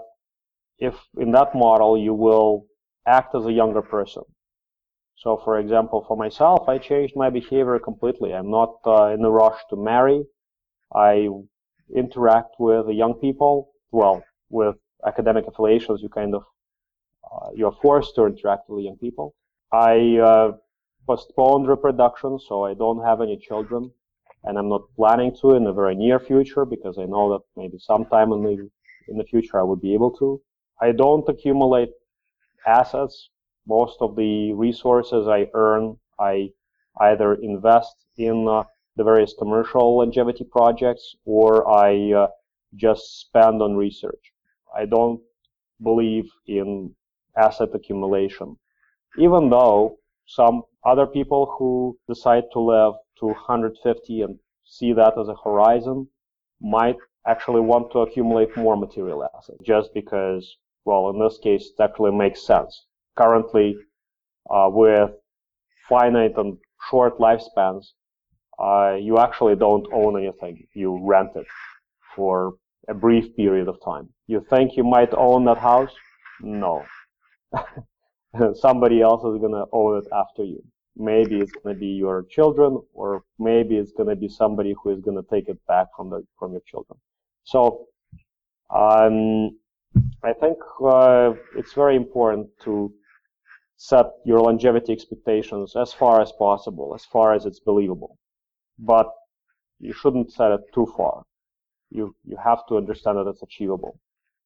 if 0.79 0.95
in 1.17 1.31
that 1.31 1.55
model 1.55 1.97
you 1.97 2.13
will 2.13 2.65
act 3.05 3.35
as 3.35 3.45
a 3.45 3.51
younger 3.51 3.81
person. 3.81 4.23
So, 5.15 5.39
for 5.43 5.59
example, 5.59 6.03
for 6.07 6.17
myself, 6.17 6.67
I 6.67 6.77
changed 6.77 7.15
my 7.15 7.29
behavior 7.29 7.79
completely. 7.79 8.33
I'm 8.33 8.49
not 8.49 8.75
uh, 8.85 9.07
in 9.13 9.23
a 9.23 9.29
rush 9.29 9.59
to 9.69 9.75
marry. 9.75 10.23
I 10.93 11.29
interact 11.95 12.55
with 12.59 12.89
young 12.89 13.13
people. 13.15 13.69
Well, 13.91 14.23
with 14.49 14.75
academic 15.05 15.45
affiliations, 15.47 16.01
you 16.01 16.09
kind 16.09 16.35
of 16.35 16.43
uh, 17.23 17.49
you're 17.55 17.77
forced 17.81 18.15
to 18.15 18.25
interact 18.25 18.69
with 18.69 18.83
young 18.83 18.97
people. 18.97 19.33
I 19.71 20.17
uh, 20.17 20.51
postponed 21.07 21.67
reproduction, 21.67 22.39
so 22.39 22.63
I 22.63 22.73
don't 22.73 23.03
have 23.03 23.21
any 23.21 23.37
children, 23.37 23.91
and 24.43 24.57
I'm 24.57 24.69
not 24.69 24.83
planning 24.95 25.35
to 25.41 25.55
in 25.55 25.63
the 25.63 25.73
very 25.73 25.95
near 25.95 26.19
future 26.19 26.65
because 26.65 26.97
I 26.97 27.05
know 27.05 27.31
that 27.33 27.41
maybe 27.55 27.77
sometime 27.79 28.31
in 28.31 28.43
the 28.43 28.69
in 29.07 29.17
the 29.17 29.23
future 29.23 29.59
I 29.59 29.63
would 29.63 29.81
be 29.81 29.93
able 29.93 30.11
to. 30.17 30.41
I 30.81 30.91
don't 30.91 31.27
accumulate 31.27 31.89
assets. 32.65 33.29
Most 33.67 33.97
of 34.01 34.15
the 34.15 34.53
resources 34.53 35.27
I 35.27 35.47
earn, 35.53 35.97
I 36.19 36.49
either 36.99 37.35
invest 37.35 37.95
in 38.17 38.47
uh, 38.47 38.63
the 38.95 39.03
various 39.03 39.33
commercial 39.37 39.97
longevity 39.97 40.43
projects 40.43 41.15
or 41.25 41.69
I 41.69 42.11
uh, 42.13 42.27
just 42.75 43.21
spend 43.21 43.61
on 43.61 43.75
research. 43.75 44.33
I 44.75 44.85
don't 44.85 45.21
believe 45.81 46.29
in 46.47 46.93
asset 47.37 47.69
accumulation. 47.73 48.57
Even 49.17 49.49
though 49.49 49.97
some 50.25 50.63
other 50.85 51.05
people 51.05 51.55
who 51.57 51.97
decide 52.07 52.43
to 52.53 52.59
live 52.59 52.93
to 53.19 53.27
150 53.27 54.21
and 54.21 54.39
see 54.65 54.93
that 54.93 55.17
as 55.17 55.27
a 55.27 55.35
horizon 55.43 56.07
might 56.61 56.97
actually 57.27 57.61
want 57.61 57.91
to 57.91 57.99
accumulate 57.99 58.55
more 58.57 58.75
material 58.75 59.27
assets 59.35 59.59
just 59.65 59.93
because, 59.93 60.57
well, 60.85 61.09
in 61.09 61.19
this 61.19 61.37
case, 61.41 61.71
it 61.77 61.83
actually 61.83 62.11
makes 62.11 62.45
sense. 62.45 62.85
Currently, 63.17 63.75
uh, 64.49 64.69
with 64.71 65.11
finite 65.87 66.37
and 66.37 66.57
short 66.89 67.17
lifespans, 67.19 67.85
uh, 68.59 68.95
you 68.99 69.17
actually 69.17 69.55
don't 69.55 69.87
own 69.93 70.21
anything. 70.21 70.67
You 70.73 70.99
rent 71.03 71.31
it 71.35 71.47
for 72.15 72.55
a 72.87 72.93
brief 72.93 73.35
period 73.35 73.67
of 73.67 73.77
time. 73.83 74.09
You 74.27 74.45
think 74.49 74.75
you 74.75 74.83
might 74.83 75.13
own 75.13 75.45
that 75.45 75.57
house? 75.57 75.91
No. 76.41 76.83
Somebody 78.55 79.01
else 79.01 79.23
is 79.23 79.39
going 79.39 79.53
to 79.53 79.65
own 79.71 79.97
it 79.97 80.07
after 80.13 80.43
you. 80.43 80.63
Maybe 80.95 81.39
it's 81.39 81.51
going 81.51 81.75
to 81.75 81.79
be 81.79 81.87
your 81.87 82.23
children, 82.29 82.81
or 82.93 83.23
maybe 83.39 83.77
it's 83.77 83.91
going 83.91 84.09
to 84.09 84.15
be 84.15 84.29
somebody 84.29 84.75
who 84.81 84.91
is 84.91 85.01
going 85.01 85.17
to 85.17 85.27
take 85.29 85.49
it 85.49 85.59
back 85.67 85.87
from 85.95 86.09
the 86.09 86.25
from 86.37 86.51
your 86.51 86.61
children. 86.67 86.99
So, 87.43 87.87
um, 88.69 89.57
I 90.23 90.33
think 90.33 90.57
uh, 90.83 91.33
it's 91.55 91.73
very 91.73 91.95
important 91.95 92.47
to 92.63 92.93
set 93.77 94.05
your 94.23 94.39
longevity 94.39 94.93
expectations 94.93 95.75
as 95.75 95.91
far 95.93 96.21
as 96.21 96.31
possible, 96.31 96.93
as 96.95 97.05
far 97.05 97.33
as 97.33 97.45
it's 97.45 97.59
believable. 97.59 98.17
But 98.77 99.11
you 99.79 99.93
shouldn't 99.93 100.31
set 100.31 100.51
it 100.51 100.61
too 100.73 100.87
far. 100.95 101.23
You 101.89 102.15
you 102.23 102.37
have 102.37 102.67
to 102.67 102.77
understand 102.77 103.17
that 103.17 103.27
it's 103.27 103.41
achievable. 103.41 103.99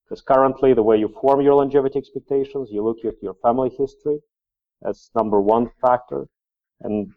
Because 0.08 0.22
currently, 0.22 0.74
the 0.74 0.84
way 0.84 0.98
you 0.98 1.14
form 1.22 1.42
your 1.42 1.56
longevity 1.56 2.00
expectations, 2.00 2.70
you 2.72 2.82
look 2.82 3.04
at 3.04 3.22
your 3.22 3.36
family 3.44 3.70
history. 3.78 4.20
as 4.88 5.10
number 5.16 5.42
one 5.42 5.72
factor. 5.82 6.28
And 6.82 7.12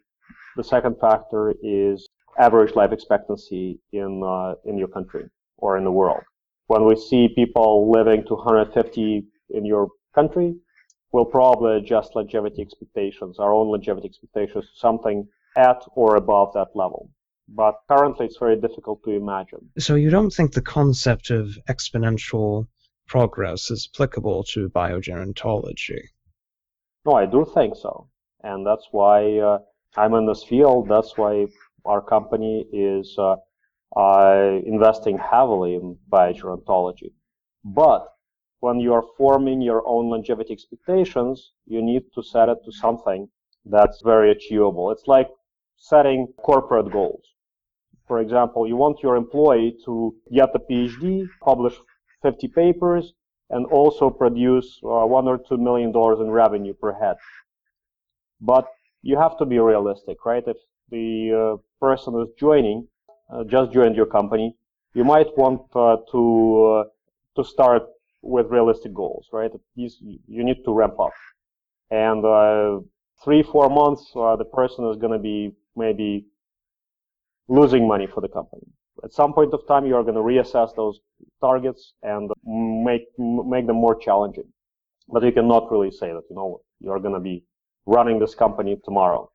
the 0.56 0.64
second 0.64 0.98
factor 0.98 1.54
is 1.62 2.08
average 2.38 2.74
life 2.74 2.90
expectancy 2.90 3.78
in, 3.92 4.22
uh, 4.24 4.54
in 4.64 4.78
your 4.78 4.88
country 4.88 5.24
or 5.58 5.76
in 5.76 5.84
the 5.84 5.92
world. 5.92 6.22
When 6.68 6.86
we 6.86 6.96
see 6.96 7.28
people 7.28 7.90
living 7.90 8.24
to 8.28 8.34
150 8.34 9.26
in 9.50 9.64
your 9.66 9.88
country, 10.14 10.56
we'll 11.12 11.26
probably 11.26 11.76
adjust 11.76 12.16
longevity 12.16 12.62
expectations, 12.62 13.38
our 13.38 13.52
own 13.52 13.68
longevity 13.68 14.08
expectations, 14.08 14.64
to 14.64 14.78
something 14.78 15.28
at 15.56 15.82
or 15.94 16.16
above 16.16 16.54
that 16.54 16.68
level 16.74 17.10
but 17.52 17.74
currently 17.88 18.26
it's 18.26 18.38
very 18.38 18.56
difficult 18.60 19.02
to 19.04 19.10
imagine. 19.10 19.70
So 19.78 19.94
you 19.96 20.10
don't 20.10 20.30
think 20.30 20.52
the 20.52 20.62
concept 20.62 21.30
of 21.30 21.58
exponential 21.68 22.68
progress 23.10 23.70
is 23.72 23.90
applicable 23.92 24.44
to 24.44 24.68
biogerontology. 24.68 26.02
No, 27.04 27.12
I 27.14 27.26
do 27.26 27.44
think 27.44 27.74
so. 27.74 28.08
And 28.44 28.64
that's 28.64 28.86
why 28.92 29.38
uh, 29.38 29.58
I'm 29.96 30.14
in 30.14 30.26
this 30.26 30.44
field. 30.44 30.88
That's 30.88 31.18
why 31.18 31.46
our 31.84 32.00
company 32.00 32.66
is 32.72 33.16
uh, 33.18 33.36
uh, 33.96 34.60
investing 34.64 35.18
heavily 35.18 35.74
in 35.74 35.98
biogerontology. 36.08 37.12
But 37.64 38.06
when 38.60 38.78
you 38.78 38.92
are 38.94 39.04
forming 39.18 39.60
your 39.60 39.82
own 39.86 40.10
longevity 40.10 40.52
expectations, 40.52 41.52
you 41.66 41.82
need 41.82 42.04
to 42.14 42.22
set 42.22 42.48
it 42.48 42.58
to 42.64 42.72
something 42.72 43.28
that's 43.64 44.00
very 44.02 44.30
achievable. 44.30 44.90
It's 44.92 45.08
like 45.08 45.28
setting 45.76 46.28
corporate 46.48 46.92
goals. 46.92 47.24
For 48.06 48.20
example, 48.20 48.68
you 48.68 48.76
want 48.76 49.02
your 49.02 49.16
employee 49.16 49.76
to 49.84 50.14
get 50.32 50.50
a 50.54 50.58
PhD, 50.58 51.26
publish 51.42 51.74
50 52.22 52.48
papers, 52.48 53.12
and 53.50 53.66
also 53.66 54.10
produce 54.10 54.80
uh, 54.84 55.04
one 55.06 55.26
or 55.28 55.38
two 55.38 55.56
million 55.56 55.92
dollars 55.92 56.20
in 56.20 56.30
revenue 56.30 56.74
per 56.74 56.92
head. 56.92 57.16
But 58.40 58.66
you 59.02 59.16
have 59.18 59.36
to 59.38 59.46
be 59.46 59.58
realistic, 59.58 60.24
right? 60.24 60.42
If 60.46 60.56
the 60.90 61.32
uh, 61.32 61.56
person 61.80 62.20
is 62.20 62.28
joining 62.38 62.88
uh, 63.32 63.44
just 63.44 63.72
joined 63.72 63.94
your 63.96 64.06
company, 64.06 64.56
you 64.94 65.04
might 65.04 65.28
want 65.36 65.62
uh, 65.74 65.98
to 66.10 66.64
uh, 66.64 66.84
to 67.36 67.44
start 67.48 67.84
with 68.22 68.46
realistic 68.46 68.92
goals, 68.92 69.26
right? 69.32 69.50
You 69.76 70.44
need 70.44 70.64
to 70.64 70.72
ramp 70.72 70.98
up, 70.98 71.12
and 71.90 72.24
uh, 72.24 72.80
three 73.24 73.42
four 73.42 73.70
months, 73.70 74.10
the 74.14 74.44
person 74.52 74.88
is 74.90 74.96
going 74.96 75.12
to 75.12 75.18
be 75.18 75.52
maybe 75.76 76.26
losing 77.48 77.86
money 77.86 78.06
for 78.06 78.20
the 78.20 78.28
company 78.28 78.66
at 79.04 79.12
some 79.12 79.32
point 79.32 79.52
of 79.54 79.66
time, 79.66 79.86
you 79.86 79.96
are 79.96 80.02
going 80.02 80.14
to 80.14 80.20
reassess 80.20 80.74
those 80.74 81.00
targets 81.40 81.94
and 82.02 82.30
make 82.44 83.06
make 83.18 83.66
them 83.66 83.76
more 83.76 83.94
challenging. 83.94 84.48
But 85.08 85.22
you 85.22 85.32
cannot 85.32 85.70
really 85.70 85.90
say 85.90 86.08
that 86.08 86.22
you 86.28 86.36
know 86.36 86.60
you're 86.80 87.00
going 87.00 87.14
to 87.14 87.20
be 87.20 87.44
running 87.86 88.18
this 88.18 88.34
company 88.34 88.76
tomorrow. 88.84 89.30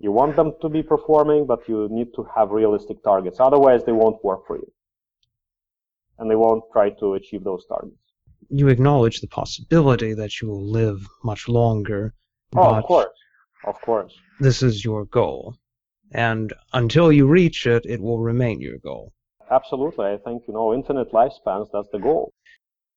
You 0.00 0.12
want 0.12 0.36
them 0.36 0.52
to 0.60 0.68
be 0.68 0.82
performing, 0.82 1.46
but 1.46 1.60
you 1.68 1.88
need 1.90 2.08
to 2.16 2.26
have 2.36 2.50
realistic 2.50 3.02
targets. 3.02 3.38
Otherwise, 3.40 3.84
they 3.84 3.92
won't 3.92 4.22
work 4.24 4.46
for 4.46 4.56
you, 4.56 4.70
and 6.18 6.30
they 6.30 6.36
won't 6.36 6.64
try 6.72 6.90
to 7.00 7.14
achieve 7.14 7.44
those 7.44 7.64
targets. 7.66 7.96
You 8.50 8.68
acknowledge 8.68 9.20
the 9.20 9.28
possibility 9.28 10.12
that 10.14 10.40
you 10.40 10.48
will 10.48 10.66
live 10.80 11.06
much 11.22 11.48
longer. 11.48 12.14
Oh, 12.56 12.74
of 12.74 12.84
course, 12.84 13.18
of 13.66 13.80
course. 13.80 14.12
This 14.40 14.62
is 14.62 14.84
your 14.84 15.06
goal 15.06 15.56
and 16.14 16.54
until 16.72 17.12
you 17.12 17.26
reach 17.26 17.66
it, 17.66 17.84
it 17.84 18.00
will 18.00 18.20
remain 18.20 18.60
your 18.60 18.78
goal. 18.78 19.12
Absolutely. 19.50 20.06
I 20.06 20.16
think, 20.16 20.44
you 20.48 20.54
know, 20.54 20.72
infinite 20.72 21.12
lifespans, 21.12 21.68
that's 21.72 21.88
the 21.92 21.98
goal. 21.98 22.32